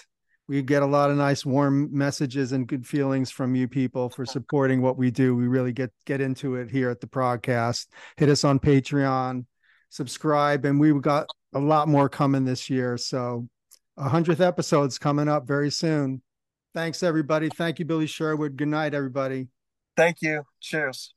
[0.48, 4.24] we get a lot of nice warm messages and good feelings from you people for
[4.24, 5.34] supporting what we do.
[5.34, 7.86] We really get get into it here at the podcast.
[8.16, 9.44] Hit us on patreon
[9.90, 12.96] subscribe and we've got a lot more coming this year.
[12.96, 13.48] So
[13.96, 16.22] a hundredth episode's coming up very soon.
[16.74, 17.48] Thanks everybody.
[17.48, 18.56] Thank you billy sherwood.
[18.56, 19.48] Good night everybody.
[19.96, 20.42] Thank you.
[20.60, 21.15] Cheers